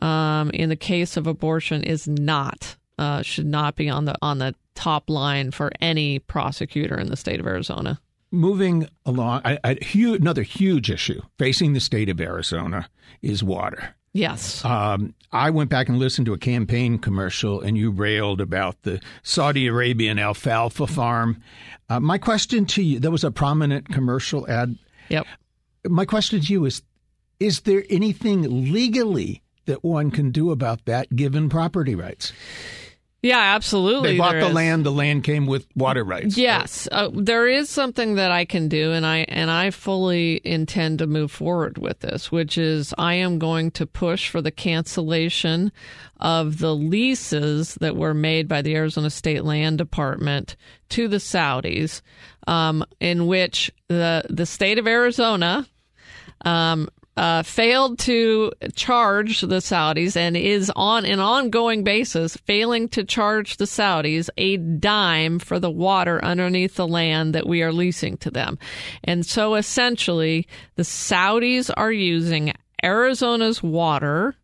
Um, 0.02 0.50
in 0.52 0.70
the 0.70 0.76
case 0.76 1.18
of 1.18 1.26
abortion, 1.26 1.82
is 1.82 2.08
not 2.08 2.76
uh, 3.00 3.22
should 3.22 3.46
not 3.46 3.76
be 3.76 3.88
on 3.88 4.04
the 4.04 4.14
on 4.20 4.38
the 4.38 4.54
top 4.74 5.08
line 5.08 5.50
for 5.50 5.72
any 5.80 6.18
prosecutor 6.18 6.98
in 6.98 7.08
the 7.08 7.16
state 7.16 7.40
of 7.40 7.46
Arizona. 7.46 7.98
Moving 8.30 8.88
along, 9.04 9.40
I, 9.44 9.58
I, 9.64 9.74
huge, 9.80 10.20
another 10.20 10.42
huge 10.42 10.90
issue 10.90 11.20
facing 11.38 11.72
the 11.72 11.80
state 11.80 12.08
of 12.08 12.20
Arizona 12.20 12.88
is 13.22 13.42
water. 13.42 13.96
Yes. 14.12 14.64
Um, 14.64 15.14
I 15.32 15.50
went 15.50 15.70
back 15.70 15.88
and 15.88 15.98
listened 15.98 16.26
to 16.26 16.32
a 16.32 16.38
campaign 16.38 16.98
commercial, 16.98 17.60
and 17.60 17.76
you 17.76 17.90
railed 17.90 18.40
about 18.40 18.82
the 18.82 19.00
Saudi 19.22 19.66
Arabian 19.66 20.18
alfalfa 20.18 20.86
farm. 20.86 21.42
Uh, 21.88 22.00
my 22.00 22.18
question 22.18 22.66
to 22.66 22.82
you: 22.82 23.00
there 23.00 23.10
was 23.10 23.24
a 23.24 23.30
prominent 23.30 23.88
commercial 23.88 24.48
ad. 24.48 24.76
Yep. 25.08 25.26
My 25.88 26.04
question 26.04 26.40
to 26.40 26.52
you 26.52 26.66
is: 26.66 26.82
Is 27.38 27.60
there 27.60 27.84
anything 27.88 28.72
legally 28.72 29.42
that 29.64 29.82
one 29.82 30.10
can 30.10 30.30
do 30.30 30.50
about 30.50 30.84
that, 30.84 31.16
given 31.16 31.48
property 31.48 31.94
rights? 31.94 32.32
Yeah, 33.22 33.54
absolutely. 33.54 34.12
They 34.12 34.18
bought 34.18 34.32
the 34.32 34.48
is. 34.48 34.54
land. 34.54 34.86
The 34.86 34.92
land 34.92 35.24
came 35.24 35.46
with 35.46 35.66
water 35.76 36.02
rights. 36.02 36.38
Yes, 36.38 36.88
uh, 36.90 37.10
there 37.12 37.46
is 37.46 37.68
something 37.68 38.14
that 38.14 38.30
I 38.30 38.46
can 38.46 38.68
do, 38.68 38.92
and 38.92 39.04
I 39.04 39.26
and 39.28 39.50
I 39.50 39.70
fully 39.70 40.40
intend 40.42 41.00
to 41.00 41.06
move 41.06 41.30
forward 41.30 41.76
with 41.76 42.00
this, 42.00 42.32
which 42.32 42.56
is 42.56 42.94
I 42.96 43.14
am 43.14 43.38
going 43.38 43.72
to 43.72 43.86
push 43.86 44.30
for 44.30 44.40
the 44.40 44.50
cancellation 44.50 45.70
of 46.18 46.58
the 46.58 46.74
leases 46.74 47.74
that 47.76 47.94
were 47.94 48.14
made 48.14 48.48
by 48.48 48.62
the 48.62 48.74
Arizona 48.74 49.10
State 49.10 49.44
Land 49.44 49.76
Department 49.76 50.56
to 50.90 51.06
the 51.06 51.18
Saudis, 51.18 52.00
um, 52.46 52.84
in 53.00 53.26
which 53.26 53.70
the 53.88 54.24
the 54.30 54.46
state 54.46 54.78
of 54.78 54.86
Arizona 54.86 55.66
um, 56.46 56.88
uh, 57.20 57.42
failed 57.42 57.98
to 57.98 58.50
charge 58.74 59.42
the 59.42 59.60
Saudis 59.60 60.16
and 60.16 60.38
is 60.38 60.72
on 60.74 61.04
an 61.04 61.20
ongoing 61.20 61.84
basis 61.84 62.34
failing 62.46 62.88
to 62.88 63.04
charge 63.04 63.58
the 63.58 63.66
Saudis 63.66 64.30
a 64.38 64.56
dime 64.56 65.38
for 65.38 65.58
the 65.58 65.70
water 65.70 66.24
underneath 66.24 66.76
the 66.76 66.88
land 66.88 67.34
that 67.34 67.46
we 67.46 67.62
are 67.62 67.74
leasing 67.74 68.16
to 68.16 68.30
them. 68.30 68.58
And 69.04 69.26
so 69.26 69.56
essentially, 69.56 70.48
the 70.76 70.82
Saudis 70.82 71.70
are 71.76 71.92
using 71.92 72.54
Arizona's 72.82 73.62
water 73.62 74.34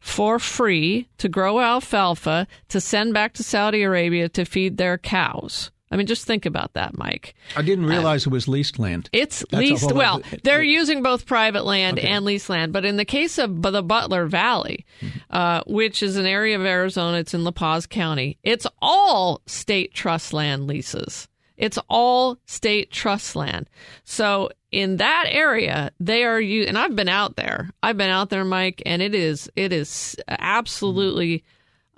for 0.00 0.38
free 0.38 1.10
to 1.18 1.28
grow 1.28 1.60
alfalfa 1.60 2.46
to 2.70 2.80
send 2.80 3.12
back 3.12 3.34
to 3.34 3.42
Saudi 3.42 3.82
Arabia 3.82 4.30
to 4.30 4.46
feed 4.46 4.78
their 4.78 4.96
cows. 4.96 5.70
I 5.90 5.96
mean, 5.96 6.06
just 6.06 6.24
think 6.24 6.46
about 6.46 6.72
that, 6.72 6.98
Mike. 6.98 7.34
I 7.56 7.62
didn't 7.62 7.84
uh, 7.84 7.88
realize 7.88 8.26
it 8.26 8.30
was 8.30 8.48
leased 8.48 8.78
land. 8.78 9.08
It's 9.12 9.44
That's 9.50 9.60
leased. 9.60 9.92
Well, 9.92 10.22
they're 10.42 10.62
using 10.62 11.02
both 11.02 11.26
private 11.26 11.64
land 11.64 11.98
Okay. 11.98 12.08
and 12.08 12.24
leased 12.24 12.48
land, 12.48 12.72
but 12.72 12.84
in 12.84 12.96
the 12.96 13.04
case 13.04 13.38
of 13.38 13.62
the 13.62 13.82
Butler 13.82 14.26
Valley, 14.26 14.84
mm-hmm. 15.00 15.18
uh, 15.30 15.62
which 15.66 16.02
is 16.02 16.16
an 16.16 16.26
area 16.26 16.58
of 16.58 16.64
Arizona, 16.64 17.18
it's 17.18 17.34
in 17.34 17.44
La 17.44 17.52
Paz 17.52 17.86
County. 17.86 18.38
It's 18.42 18.66
all 18.82 19.42
state 19.46 19.94
trust 19.94 20.32
land 20.32 20.66
leases. 20.66 21.28
It's 21.56 21.78
all 21.88 22.38
state 22.46 22.90
trust 22.90 23.34
land. 23.34 23.70
So 24.04 24.50
in 24.72 24.98
that 24.98 25.26
area, 25.28 25.90
they 25.98 26.24
are 26.24 26.40
you. 26.40 26.64
And 26.64 26.76
I've 26.76 26.94
been 26.94 27.08
out 27.08 27.36
there. 27.36 27.70
I've 27.82 27.96
been 27.96 28.10
out 28.10 28.28
there, 28.30 28.44
Mike, 28.44 28.82
and 28.84 29.00
it 29.00 29.14
is 29.14 29.50
it 29.56 29.72
is 29.72 30.16
mm-hmm. 30.28 30.34
absolutely 30.38 31.44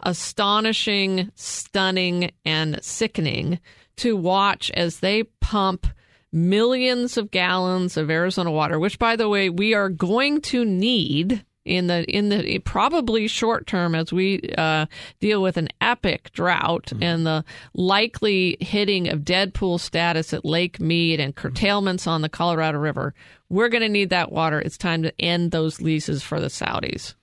astonishing, 0.02 1.30
stunning, 1.34 2.30
and 2.44 2.82
sickening 2.82 3.58
to 3.96 4.16
watch 4.16 4.70
as 4.72 5.00
they 5.00 5.24
pump 5.40 5.86
millions 6.32 7.16
of 7.16 7.30
gallons 7.30 7.96
of 7.96 8.10
Arizona 8.10 8.50
water, 8.50 8.78
which 8.78 8.98
by 8.98 9.16
the 9.16 9.28
way, 9.28 9.48
we 9.50 9.74
are 9.74 9.88
going 9.88 10.40
to 10.42 10.64
need 10.64 11.44
in 11.64 11.86
the 11.86 12.04
in 12.04 12.30
the 12.30 12.58
probably 12.60 13.28
short 13.28 13.66
term 13.66 13.94
as 13.94 14.12
we 14.12 14.40
uh, 14.56 14.86
deal 15.20 15.42
with 15.42 15.56
an 15.56 15.68
epic 15.80 16.32
drought 16.32 16.92
and 17.00 17.26
the 17.26 17.44
likely 17.74 18.56
hitting 18.60 19.08
of 19.08 19.24
dead 19.24 19.52
pool 19.52 19.78
status 19.78 20.32
at 20.32 20.44
Lake 20.44 20.80
Mead 20.80 21.20
and 21.20 21.36
curtailments 21.36 22.06
on 22.06 22.22
the 22.22 22.28
Colorado 22.28 22.78
River. 22.78 23.14
We're 23.50 23.68
going 23.68 23.82
to 23.82 23.88
need 23.88 24.10
that 24.10 24.32
water. 24.32 24.60
It's 24.60 24.78
time 24.78 25.02
to 25.02 25.20
end 25.20 25.50
those 25.50 25.80
leases 25.80 26.22
for 26.22 26.40
the 26.40 26.48
Saudis. 26.48 27.14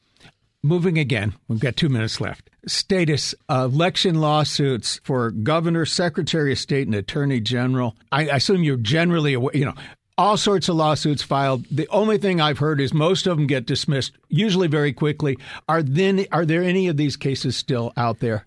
Moving 0.64 0.98
again, 0.98 1.34
we've 1.48 1.60
got 1.60 1.76
two 1.76 1.90
minutes 1.90 2.22
left. 2.22 2.50
Status 2.68 3.36
uh, 3.50 3.70
election 3.72 4.22
lawsuits 4.22 5.00
for 5.04 5.32
governor, 5.32 5.86
secretary 5.86 6.52
of 6.52 6.60
state, 6.60 6.88
and 6.88 6.96
attorney 6.96 7.40
general. 7.40 7.96
I, 8.12 8.28
I 8.30 8.36
assume 8.38 8.64
you're 8.64 8.78
generally 8.78 9.34
aware, 9.34 9.56
you 9.56 9.66
know, 9.66 9.76
all 10.18 10.38
sorts 10.38 10.70
of 10.70 10.76
lawsuits 10.76 11.22
filed. 11.22 11.66
The 11.70 11.88
only 11.90 12.18
thing 12.18 12.40
I've 12.40 12.60
heard 12.60 12.80
is 12.80 12.94
most 12.94 13.28
of 13.28 13.38
them 13.38 13.48
get 13.48 13.66
dismissed, 13.66 14.14
usually 14.30 14.68
very 14.68 14.94
quickly. 14.94 15.38
Are 15.68 15.84
then 15.84 16.26
are 16.32 16.46
there 16.46 16.64
any 16.64 16.88
of 16.88 16.98
these 16.98 17.18
cases 17.18 17.56
still 17.56 17.92
out 17.98 18.20
there? 18.20 18.46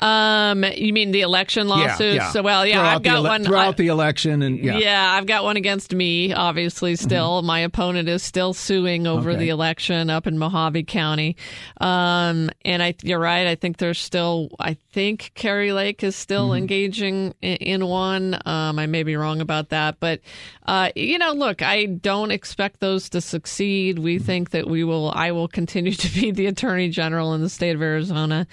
Um, 0.00 0.64
you 0.64 0.92
mean 0.92 1.10
the 1.10 1.20
election 1.22 1.68
lawsuits? 1.68 2.00
Yeah, 2.00 2.12
yeah. 2.14 2.30
So, 2.30 2.42
well, 2.42 2.64
yeah, 2.66 2.76
throughout 2.80 2.96
I've 2.96 3.02
got 3.02 3.16
ele- 3.16 3.22
one 3.24 3.44
throughout 3.44 3.74
I- 3.74 3.76
the 3.76 3.86
election, 3.88 4.42
and 4.42 4.58
yeah, 4.58 4.72
Mm-hmm. 4.72 4.80
Yeah, 4.80 5.12
I've 5.12 5.26
got 5.26 5.44
one 5.44 5.56
against 5.56 5.94
me, 5.94 6.32
obviously, 6.32 6.96
still. 6.96 7.42
My 7.42 7.60
opponent 7.60 8.08
is 8.08 8.22
still 8.22 8.54
suing 8.54 9.06
over 9.06 9.30
Okay. 9.30 9.38
the 9.40 9.48
election 9.50 10.08
up 10.10 10.26
in 10.26 10.36
Mohave 10.38 10.86
County. 10.86 11.36
Um, 11.80 12.50
and 12.64 12.82
I, 12.82 12.94
you're 13.02 13.18
right. 13.18 13.46
I 13.46 13.54
think 13.54 13.76
there's 13.78 13.98
still, 13.98 14.48
I 14.58 14.74
think 14.92 15.32
Kari 15.34 15.72
Lake 15.72 16.02
is 16.02 16.16
still 16.16 16.48
Mm-hmm. 16.50 16.56
engaging 16.58 17.34
in, 17.42 17.56
in 17.56 17.86
one. 17.86 18.34
Um, 18.46 18.78
I 18.78 18.86
may 18.86 19.02
be 19.02 19.16
wrong 19.16 19.40
about 19.40 19.68
that. 19.70 20.00
But, 20.00 20.20
uh, 20.66 20.90
you 20.96 21.18
know, 21.18 21.32
look, 21.32 21.62
I 21.62 21.84
don't 21.86 22.30
expect 22.30 22.80
those 22.80 23.08
to 23.10 23.20
succeed. 23.20 23.98
We 23.98 24.16
Mm-hmm. 24.16 24.24
think 24.24 24.50
that 24.50 24.66
we 24.68 24.84
will, 24.84 25.10
I 25.14 25.32
will 25.32 25.48
continue 25.48 25.92
to 26.04 26.08
be 26.20 26.30
the 26.30 26.46
attorney 26.46 26.88
general 26.88 27.34
in 27.34 27.40
the 27.42 27.48
state 27.48 27.74
of 27.74 27.82
Arizona. 27.82 28.46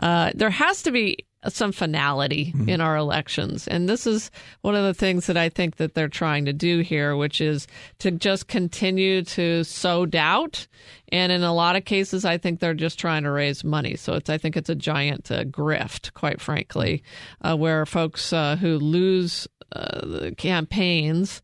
Uh, 0.00 0.30
there 0.34 0.50
has 0.50 0.82
to 0.84 0.87
be 0.90 1.26
some 1.46 1.70
finality 1.70 2.52
in 2.66 2.80
our 2.80 2.96
elections. 2.96 3.68
And 3.68 3.88
this 3.88 4.06
is 4.06 4.30
one 4.62 4.74
of 4.74 4.84
the 4.84 4.94
things 4.94 5.26
that 5.26 5.36
I 5.36 5.48
think 5.48 5.76
that 5.76 5.94
they're 5.94 6.08
trying 6.08 6.44
to 6.46 6.52
do 6.52 6.80
here, 6.80 7.16
which 7.16 7.40
is 7.40 7.68
to 8.00 8.10
just 8.10 8.48
continue 8.48 9.22
to 9.22 9.62
sow 9.62 10.04
doubt. 10.04 10.66
And 11.12 11.30
in 11.30 11.44
a 11.44 11.54
lot 11.54 11.76
of 11.76 11.84
cases, 11.84 12.24
I 12.24 12.38
think 12.38 12.58
they're 12.58 12.74
just 12.74 12.98
trying 12.98 13.22
to 13.22 13.30
raise 13.30 13.62
money. 13.62 13.94
So 13.94 14.14
it's, 14.14 14.28
I 14.28 14.36
think 14.36 14.56
it's 14.56 14.68
a 14.68 14.74
giant 14.74 15.30
uh, 15.30 15.44
grift, 15.44 16.12
quite 16.14 16.40
frankly, 16.40 17.04
uh, 17.40 17.56
where 17.56 17.86
folks 17.86 18.32
uh, 18.32 18.56
who 18.56 18.78
lose 18.78 19.46
uh, 19.72 20.30
campaigns 20.36 21.40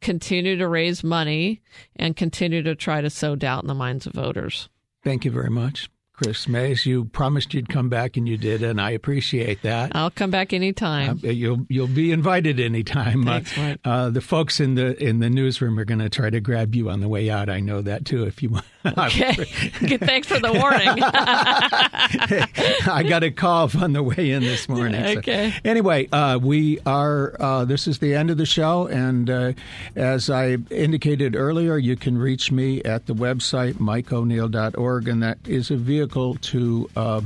continue 0.00 0.56
to 0.56 0.66
raise 0.66 1.04
money 1.04 1.60
and 1.96 2.16
continue 2.16 2.62
to 2.62 2.74
try 2.74 3.00
to 3.00 3.10
sow 3.10 3.36
doubt 3.36 3.64
in 3.64 3.68
the 3.68 3.74
minds 3.74 4.06
of 4.06 4.14
voters. 4.14 4.68
Thank 5.04 5.24
you 5.24 5.30
very 5.30 5.50
much, 5.50 5.90
Chris 6.16 6.48
Mayes. 6.48 6.86
You 6.86 7.04
promised 7.04 7.52
you'd 7.52 7.68
come 7.68 7.88
back, 7.90 8.16
and 8.16 8.26
you 8.26 8.38
did, 8.38 8.62
and 8.62 8.80
I 8.80 8.92
appreciate 8.92 9.60
that. 9.62 9.92
I'll 9.94 10.10
come 10.10 10.30
back 10.30 10.52
anytime. 10.54 11.20
Uh, 11.22 11.28
you'll 11.28 11.66
you'll 11.68 11.86
be 11.86 12.10
invited 12.10 12.58
anytime. 12.58 13.24
Thanks, 13.24 13.56
uh, 13.56 13.60
Mike. 13.60 13.80
uh, 13.84 14.08
the 14.10 14.22
folks 14.22 14.58
in 14.58 14.76
the 14.76 14.96
in 15.02 15.18
the 15.20 15.28
newsroom 15.28 15.78
are 15.78 15.84
going 15.84 15.98
to 15.98 16.08
try 16.08 16.30
to 16.30 16.40
grab 16.40 16.74
you 16.74 16.88
on 16.88 17.00
the 17.00 17.08
way 17.08 17.28
out. 17.28 17.50
I 17.50 17.60
know 17.60 17.82
that 17.82 18.06
too. 18.06 18.24
If 18.24 18.42
you 18.42 18.48
want, 18.48 18.64
Okay. 18.98 19.32
Thanks 19.98 20.26
for 20.28 20.38
the 20.38 20.52
warning. 20.52 21.02
I 22.88 23.04
got 23.06 23.22
a 23.22 23.30
call 23.30 23.70
on 23.78 23.92
the 23.92 24.02
way 24.02 24.30
in 24.30 24.42
this 24.42 24.68
morning. 24.68 25.02
so- 25.04 25.18
Okay. 25.18 25.52
Anyway, 25.64 26.08
uh, 26.12 26.38
we 26.42 26.78
are. 26.86 27.36
Uh, 27.40 27.64
this 27.66 27.86
is 27.86 27.98
the 27.98 28.14
end 28.14 28.30
of 28.30 28.36
the 28.38 28.46
show, 28.46 28.86
and 28.86 29.28
uh, 29.28 29.52
as 29.96 30.30
I 30.30 30.56
indicated 30.70 31.34
earlier, 31.36 31.76
you 31.78 31.96
can 31.96 32.16
reach 32.16 32.50
me 32.52 32.82
at 32.84 33.04
the 33.06 33.14
website 33.14 33.74
mikeoneil.org, 33.74 35.08
and 35.08 35.22
that 35.22 35.38
is 35.46 35.70
a 35.70 35.76
vehicle 35.76 36.05
to. 36.36 36.90
Uh, 36.96 37.20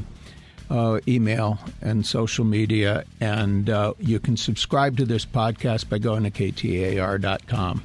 uh, 0.71 1.01
email 1.09 1.59
and 1.83 2.07
social 2.07 2.45
media, 2.45 3.05
and 3.21 3.69
uh, 3.69 3.93
you 3.99 4.21
can 4.21 4.37
subscribe 4.37 4.97
to 4.97 5.05
this 5.05 5.27
podcast 5.27 5.89
by 5.89 5.99
going 5.99 6.23
to 6.23 6.31
ktar.com. 6.31 7.83